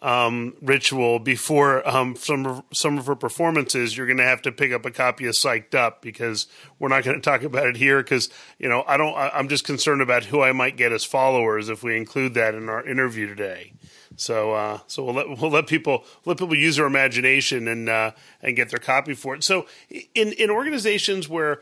um, 0.02 0.56
ritual 0.62 1.20
before 1.20 1.88
um, 1.88 2.16
some 2.16 2.64
some 2.72 2.98
of 2.98 3.06
her 3.06 3.16
performances, 3.16 3.98
you're 3.98 4.06
going 4.08 4.18
to 4.18 4.24
have 4.24 4.42
to 4.44 4.52
pick 4.52 4.72
up 4.72 4.86
a 4.86 4.92
copy 4.92 5.26
of 5.26 5.34
Psyched 5.34 5.76
Up 5.76 6.02
because 6.02 6.48
we're 6.78 6.90
not 6.90 7.04
going 7.04 7.18
to 7.22 7.22
talk 7.22 7.44
about 7.44 7.68
it 7.68 7.78
here 7.78 8.02
because 8.02 8.30
you 8.58 8.70
know 8.70 8.84
I 8.88 8.98
don't. 8.98 9.16
I, 9.16 9.30
I'm 9.30 9.50
just 9.50 9.66
concerned 9.66 10.02
about 10.02 10.26
who 10.26 10.42
I 10.42 10.52
might 10.52 10.78
get 10.78 10.92
as 10.92 11.04
followers 11.04 11.70
if 11.70 11.84
we 11.84 11.98
include 11.98 12.34
that 12.36 12.56
in 12.56 12.70
our 12.70 12.86
interview 12.86 13.28
today. 13.28 13.74
So 14.16 14.54
uh, 14.54 14.80
so 14.88 15.04
we'll 15.04 15.16
let 15.16 15.40
we'll 15.40 15.52
let 15.52 15.68
people 15.68 16.04
let 16.26 16.38
people 16.38 16.56
use 16.56 16.78
their 16.78 16.86
imagination 16.86 17.68
and 17.68 17.90
uh, 17.90 18.12
and 18.42 18.56
get 18.56 18.70
their 18.70 18.80
copy 18.80 19.14
for 19.14 19.36
it. 19.36 19.44
So 19.44 19.66
in 19.90 20.34
in 20.34 20.50
organizations 20.50 21.28
where 21.28 21.62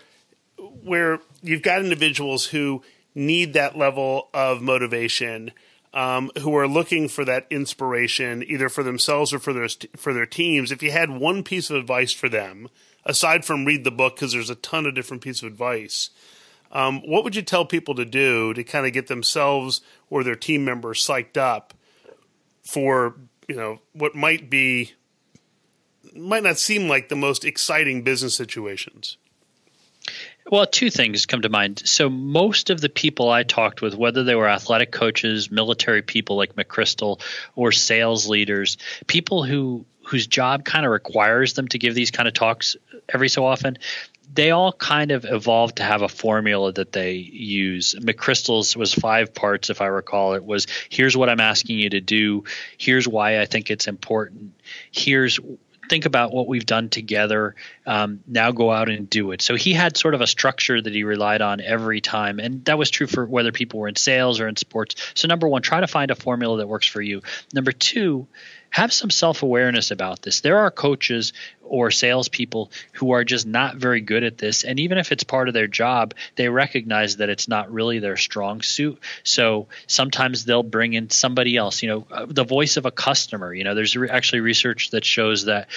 where 0.58 1.20
you've 1.42 1.62
got 1.62 1.82
individuals 1.82 2.48
who 2.48 2.84
need 3.14 3.54
that 3.54 3.78
level 3.78 4.30
of 4.34 4.62
motivation 4.62 5.52
um, 5.94 6.32
who 6.40 6.56
are 6.56 6.68
looking 6.68 7.08
for 7.08 7.26
that 7.26 7.48
inspiration, 7.50 8.44
either 8.44 8.70
for 8.70 8.84
themselves 8.84 9.34
or 9.34 9.40
for 9.40 9.54
their 9.54 9.68
for 9.96 10.14
their 10.14 10.26
teams. 10.26 10.72
If 10.72 10.84
you 10.84 10.92
had 10.92 11.10
one 11.10 11.44
piece 11.44 11.70
of 11.70 11.78
advice 11.78 12.12
for 12.12 12.30
them, 12.30 12.70
aside 13.06 13.46
from 13.46 13.66
read 13.66 13.84
the 13.84 13.92
book, 13.92 14.16
because 14.16 14.34
there's 14.34 14.50
a 14.50 14.56
ton 14.56 14.86
of 14.86 14.96
different 14.96 15.24
pieces 15.24 15.44
of 15.44 15.52
advice, 15.52 16.10
um, 16.72 17.02
what 17.02 17.24
would 17.24 17.36
you 17.36 17.42
tell 17.42 17.66
people 17.66 17.96
to 17.96 18.06
do 18.06 18.54
to 18.54 18.64
kind 18.64 18.86
of 18.86 18.94
get 18.94 19.08
themselves 19.08 19.82
or 20.10 20.24
their 20.24 20.36
team 20.36 20.66
members 20.66 21.06
psyched 21.06 21.38
up 21.38 21.74
for 22.64 23.16
you 23.48 23.56
know 23.56 23.80
what 23.94 24.14
might 24.14 24.50
be 24.50 24.94
might 26.16 26.44
not 26.44 26.58
seem 26.58 26.88
like 26.88 27.10
the 27.10 27.16
most 27.16 27.46
exciting 27.46 28.02
business 28.02 28.36
situations? 28.36 29.18
Well, 30.50 30.66
two 30.66 30.90
things 30.90 31.26
come 31.26 31.42
to 31.42 31.50
mind. 31.50 31.82
So, 31.86 32.10
most 32.10 32.70
of 32.70 32.80
the 32.80 32.90
people 32.90 33.30
I 33.30 33.44
talked 33.44 33.82
with, 33.82 33.96
whether 33.96 34.24
they 34.24 34.36
were 34.36 34.48
athletic 34.48 34.92
coaches, 34.92 35.52
military 35.52 36.02
people 36.02 36.38
like 36.38 36.56
McChrystal, 36.56 37.22
or 37.56 37.72
sales 37.72 38.30
leaders, 38.30 38.78
people 39.08 39.44
who 39.44 39.86
whose 40.08 40.26
job 40.26 40.64
kind 40.64 40.86
of 40.86 40.92
requires 40.92 41.54
them 41.54 41.68
to 41.68 41.78
give 41.78 41.94
these 41.94 42.12
kind 42.12 42.30
of 42.30 42.34
talks 42.34 42.78
every 43.10 43.28
so 43.28 43.46
often, 43.46 43.78
they 44.34 44.52
all 44.52 44.72
kind 44.72 45.12
of 45.12 45.26
evolved 45.26 45.78
to 45.78 45.84
have 45.84 46.02
a 46.02 46.08
formula 46.08 46.72
that 46.72 46.94
they 46.94 47.14
use. 47.14 47.94
McChrystal's 47.96 48.76
was 48.76 48.94
five 48.94 49.34
parts, 49.34 49.70
if 49.70 49.82
I 49.82 49.88
recall. 49.88 50.34
It 50.34 50.46
was 50.46 50.68
here's 50.90 51.18
what 51.18 51.28
I'm 51.28 51.42
asking 51.42 51.80
you 51.80 51.90
to 51.90 52.00
do, 52.00 52.46
here's 52.78 53.08
why 53.08 53.42
I 53.42 53.46
think 53.46 53.70
it's 53.70 53.88
important, 53.88 54.54
here's 54.92 55.40
think 55.90 56.06
about 56.06 56.34
what 56.34 56.48
we've 56.48 56.66
done 56.66 56.90
together. 56.90 57.56
Um, 57.86 58.22
now 58.28 58.52
go 58.52 58.72
out 58.72 58.90
and 58.90 59.10
do 59.10 59.32
it. 59.32 59.42
So 59.42 59.56
he 59.56 59.74
had 59.74 59.98
sort 59.98 60.14
of 60.14 60.22
a 60.22 60.28
structure 60.28 60.82
that 60.82 60.94
he 60.94 61.04
relied 61.04 61.42
on 61.42 61.62
every 61.62 62.02
time, 62.02 62.40
and 62.40 62.64
that 62.66 62.78
was 62.78 62.90
true 62.90 63.08
for 63.08 63.26
whether 63.26 63.52
people 63.52 63.80
were 63.80 63.88
in 63.88 63.96
sales 63.96 64.40
or 64.40 64.48
in 64.48 64.56
sports. 64.56 64.96
So 65.14 65.28
number 65.28 65.48
one, 65.48 65.62
try 65.62 65.80
to 65.80 65.88
find 65.88 66.12
a 66.12 66.16
formula 66.16 66.58
that 66.58 66.68
works 66.68 66.88
for 66.88 67.02
you. 67.02 67.22
Number 67.54 67.72
two, 67.72 68.28
have 68.70 68.94
some 68.94 69.10
self 69.10 69.44
awareness 69.44 69.92
about 69.92 70.22
this. 70.22 70.42
There 70.42 70.60
are 70.60 70.72
coaches 70.72 71.34
or 71.64 71.92
salespeople 71.92 72.72
who 72.94 73.12
are 73.12 73.24
just 73.24 73.46
not 73.46 73.76
very 73.76 74.02
good 74.02 74.24
at 74.24 74.38
this. 74.38 74.64
And 74.64 74.80
even 74.80 74.98
if 74.98 75.12
it's 75.12 75.24
part 75.24 75.48
of 75.48 75.54
their 75.54 75.68
job, 75.68 76.14
they 76.36 76.50
recognize 76.50 77.18
that 77.18 77.30
it's 77.30 77.48
not 77.48 77.72
really 77.72 78.00
their 78.00 78.18
strong 78.18 78.62
suit. 78.62 79.00
So 79.24 79.68
sometimes 79.88 80.46
they'll 80.46 80.64
bring 80.64 80.94
in 80.94 81.10
somebody 81.10 81.58
else, 81.58 81.84
you 81.84 81.90
know, 81.90 82.08
uh, 82.12 82.26
the 82.28 82.46
voice 82.46 82.78
of 82.78 82.86
a 82.86 82.92
customer. 82.92 83.54
You 83.54 83.64
know, 83.64 83.76
there's 83.76 83.96
actually 84.10 84.42
research 84.42 84.92
that 84.92 85.04
shows 85.04 85.46
that 85.46 85.68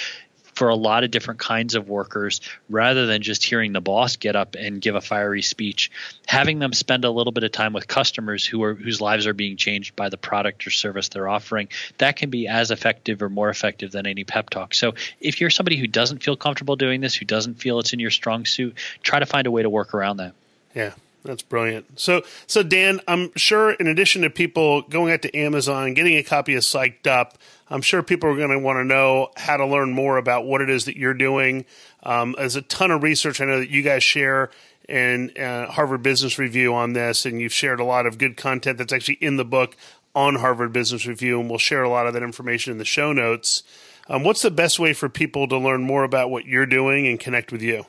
for 0.61 0.69
a 0.69 0.77
lot 0.77 1.05
of 1.05 1.11
different 1.11 1.41
kinds 1.41 1.75
of 1.75 1.89
workers 1.89 2.43
rather 2.69 3.07
than 3.07 3.23
just 3.23 3.43
hearing 3.43 3.73
the 3.73 3.81
boss 3.81 4.17
get 4.17 4.37
up 4.37 4.57
and 4.57 4.83
give 4.83 4.95
a 4.95 5.01
fiery 5.01 5.41
speech. 5.41 5.91
Having 6.29 6.59
them 6.59 6.75
spend 6.75 7.07
a 7.07 7.11
little 7.11 7.33
bit 7.33 7.45
of 7.45 7.51
time 7.51 7.73
with 7.73 7.89
customers 7.89 8.45
who 8.45 8.63
are 8.63 8.75
whose 8.75 9.01
lives 9.01 9.27
are 9.27 9.33
being 9.33 9.57
changed 9.57 9.97
by 9.97 10.11
the 10.11 10.19
product 10.19 10.67
or 10.67 10.71
service 10.71 11.09
they're 11.09 11.31
offering 11.31 11.69
that 11.97 12.17
can 12.17 12.29
be 12.29 12.47
as 12.47 12.71
effective 12.71 13.23
or 13.23 13.31
more 13.31 13.49
effective 13.49 13.91
than 13.91 14.07
any 14.07 14.23
pep 14.25 14.51
talk. 14.51 14.75
So 14.75 14.93
if 15.19 15.41
you're 15.41 15.49
somebody 15.49 15.79
who 15.79 15.87
doesn't 15.87 16.23
feel 16.23 16.37
comfortable 16.37 16.77
doing 16.77 17.01
this 17.01 17.15
who 17.15 17.25
doesn't 17.25 17.55
feel 17.55 17.79
it's 17.79 17.95
in 17.95 17.99
your 17.99 18.11
strong 18.11 18.45
suit 18.45 18.77
try 19.03 19.19
to 19.19 19.25
find 19.25 19.47
a 19.47 19.51
way 19.51 19.63
to 19.63 19.71
work 19.71 19.95
around 19.95 20.19
that. 20.19 20.35
Yeah 20.75 20.93
That's 21.25 21.43
brilliant. 21.43 22.01
So, 22.01 22.23
so 22.47 22.63
Dan, 22.63 23.01
I'm 23.07 23.31
sure 23.37 23.73
in 23.73 23.87
addition 23.87 24.23
to 24.23 24.31
people 24.31 24.83
going 24.83 25.13
out 25.13 25.23
to 25.23 25.37
Amazon, 25.37 25.93
getting 25.93 26.17
a 26.17 26.23
copy 26.23 26.55
of 26.55 26.63
Psyched 26.63 27.07
Up, 27.07 27.37
I'm 27.69 27.83
sure 27.83 28.03
people 28.03 28.31
are 28.31 28.37
going 28.37 28.51
to 28.51 28.59
want 28.59 28.79
to 28.79 28.85
know 28.85 29.31
how 29.37 29.57
to 29.57 29.67
learn 29.67 29.93
more 29.93 30.17
about 30.17 30.47
what 30.47 30.61
it 30.61 30.71
is 30.71 30.87
that 30.87 30.97
you're 30.97 31.15
doing. 31.15 31.67
Um, 32.03 32.35
there's 32.39 32.57
a 32.57 32.63
ton 32.63 32.91
of 32.91 33.03
research 33.03 33.41
I 33.41 33.45
know 33.45 33.61
that 33.61 33.71
you 33.71 33.83
guys 33.83 34.03
share 34.03 34.51
in 34.89 35.37
uh, 35.39 35.71
Harvard 35.71 36.03
Business 36.03 36.39
Review 36.39 36.75
on 36.75 36.95
this, 36.95 37.27
and 37.27 37.41
you've 37.41 37.53
shared 37.53 37.81
a 37.81 37.85
lot 37.85 38.07
of 38.07 38.19
good 38.19 38.37
content 38.37 38.79
that's 38.79 38.93
actually 38.93 39.19
in 39.21 39.37
the 39.37 39.45
book 39.45 39.77
on 40.15 40.37
Harvard 40.37 40.73
Business 40.73 41.07
Review, 41.07 41.39
and 41.39 41.49
we'll 41.49 41.59
share 41.59 41.85
a 41.85 41.89
lot 41.89 42.07
of 42.07 42.15
that 42.15 42.23
information 42.23 42.73
in 42.73 42.79
the 42.79 42.85
show 42.85 43.13
notes. 43.13 43.63
Um, 44.09 44.25
what's 44.25 44.43
the 44.43 44.51
best 44.51 44.81
way 44.81 44.93
for 44.93 45.09
people 45.09 45.47
to 45.47 45.57
learn 45.57 45.83
more 45.83 46.03
about 46.03 46.31
what 46.31 46.47
you're 46.47 46.67
doing 46.67 47.07
and 47.07 47.21
connect 47.21 47.53
with 47.53 47.63
you? 47.63 47.85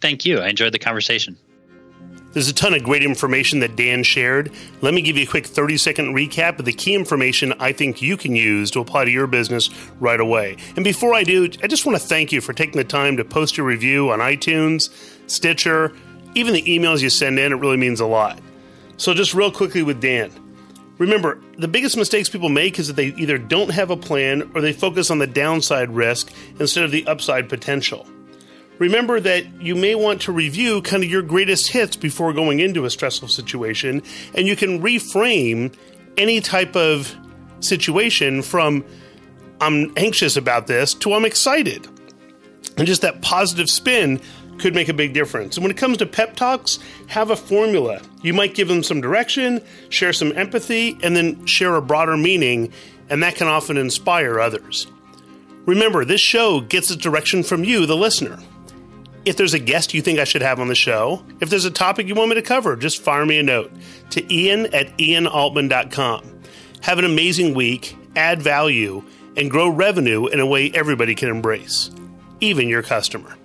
Thank 0.00 0.24
you. 0.24 0.38
I 0.40 0.48
enjoyed 0.48 0.72
the 0.72 0.78
conversation. 0.78 1.36
There's 2.32 2.48
a 2.48 2.54
ton 2.54 2.74
of 2.74 2.84
great 2.84 3.02
information 3.02 3.58
that 3.60 3.74
Dan 3.74 4.04
shared. 4.04 4.52
Let 4.82 4.94
me 4.94 5.02
give 5.02 5.16
you 5.16 5.24
a 5.24 5.26
quick 5.26 5.44
30 5.44 5.76
second 5.76 6.14
recap 6.14 6.60
of 6.60 6.64
the 6.64 6.72
key 6.72 6.94
information 6.94 7.52
I 7.58 7.72
think 7.72 8.00
you 8.00 8.16
can 8.16 8.36
use 8.36 8.70
to 8.70 8.80
apply 8.80 9.04
to 9.06 9.10
your 9.10 9.26
business 9.26 9.68
right 9.98 10.20
away. 10.20 10.56
And 10.76 10.84
before 10.84 11.12
I 11.12 11.24
do, 11.24 11.50
I 11.60 11.66
just 11.66 11.86
want 11.86 12.00
to 12.00 12.06
thank 12.06 12.30
you 12.30 12.40
for 12.40 12.52
taking 12.52 12.76
the 12.76 12.84
time 12.84 13.16
to 13.16 13.24
post 13.24 13.56
your 13.56 13.66
review 13.66 14.10
on 14.10 14.20
iTunes, 14.20 14.90
Stitcher, 15.28 15.92
even 16.36 16.54
the 16.54 16.62
emails 16.62 17.02
you 17.02 17.10
send 17.10 17.36
in. 17.40 17.52
It 17.52 17.56
really 17.56 17.76
means 17.76 17.98
a 17.98 18.06
lot. 18.06 18.38
So, 18.96 19.12
just 19.12 19.34
real 19.34 19.50
quickly 19.50 19.82
with 19.82 20.00
Dan. 20.00 20.30
Remember, 20.98 21.40
the 21.58 21.66
biggest 21.66 21.96
mistakes 21.96 22.28
people 22.28 22.50
make 22.50 22.78
is 22.78 22.86
that 22.86 22.94
they 22.94 23.06
either 23.06 23.38
don't 23.38 23.70
have 23.70 23.90
a 23.90 23.96
plan 23.96 24.48
or 24.54 24.60
they 24.60 24.72
focus 24.72 25.10
on 25.10 25.18
the 25.18 25.26
downside 25.26 25.90
risk 25.90 26.32
instead 26.60 26.84
of 26.84 26.90
the 26.92 27.06
upside 27.06 27.48
potential 27.48 28.06
remember 28.80 29.20
that 29.20 29.62
you 29.62 29.76
may 29.76 29.94
want 29.94 30.22
to 30.22 30.32
review 30.32 30.82
kind 30.82 31.04
of 31.04 31.10
your 31.10 31.22
greatest 31.22 31.68
hits 31.68 31.94
before 31.94 32.32
going 32.32 32.58
into 32.58 32.84
a 32.84 32.90
stressful 32.90 33.28
situation, 33.28 34.02
and 34.34 34.48
you 34.48 34.56
can 34.56 34.82
reframe 34.82 35.72
any 36.16 36.40
type 36.40 36.74
of 36.74 37.14
situation 37.60 38.42
from 38.42 38.84
I'm 39.60 39.92
anxious 39.96 40.36
about 40.36 40.66
this 40.66 40.94
to 40.94 41.12
I'm 41.12 41.24
excited. 41.24 41.86
And 42.76 42.86
just 42.86 43.02
that 43.02 43.20
positive 43.20 43.68
spin 43.68 44.20
could 44.58 44.74
make 44.74 44.88
a 44.88 44.94
big 44.94 45.12
difference. 45.12 45.56
And 45.56 45.64
when 45.64 45.70
it 45.70 45.76
comes 45.76 45.98
to 45.98 46.06
pep 46.06 46.36
talks, 46.36 46.78
have 47.08 47.30
a 47.30 47.36
formula. 47.36 48.00
You 48.22 48.32
might 48.32 48.54
give 48.54 48.68
them 48.68 48.82
some 48.82 49.00
direction, 49.00 49.60
share 49.90 50.12
some 50.12 50.32
empathy, 50.36 50.98
and 51.02 51.14
then 51.14 51.44
share 51.46 51.76
a 51.76 51.82
broader 51.82 52.16
meaning, 52.16 52.72
and 53.08 53.22
that 53.22 53.34
can 53.34 53.48
often 53.48 53.76
inspire 53.76 54.40
others. 54.40 54.86
Remember, 55.66 56.04
this 56.04 56.20
show 56.20 56.60
gets 56.60 56.90
its 56.90 57.02
direction 57.02 57.42
from 57.42 57.64
you, 57.64 57.86
the 57.86 57.96
listener. 57.96 58.38
If 59.24 59.36
there's 59.36 59.54
a 59.54 59.58
guest 59.58 59.92
you 59.92 60.00
think 60.00 60.18
I 60.18 60.24
should 60.24 60.42
have 60.42 60.60
on 60.60 60.68
the 60.68 60.74
show, 60.74 61.24
if 61.40 61.50
there's 61.50 61.66
a 61.66 61.70
topic 61.70 62.08
you 62.08 62.14
want 62.14 62.30
me 62.30 62.36
to 62.36 62.42
cover, 62.42 62.74
just 62.74 63.02
fire 63.02 63.26
me 63.26 63.38
a 63.38 63.42
note 63.42 63.70
to 64.10 64.34
ian 64.34 64.74
at 64.74 64.96
ianaltman.com. 64.96 66.40
Have 66.82 66.98
an 66.98 67.04
amazing 67.04 67.54
week, 67.54 67.96
add 68.16 68.40
value, 68.40 69.02
and 69.36 69.50
grow 69.50 69.68
revenue 69.68 70.26
in 70.26 70.40
a 70.40 70.46
way 70.46 70.70
everybody 70.74 71.14
can 71.14 71.28
embrace, 71.28 71.90
even 72.40 72.68
your 72.68 72.82
customer. 72.82 73.36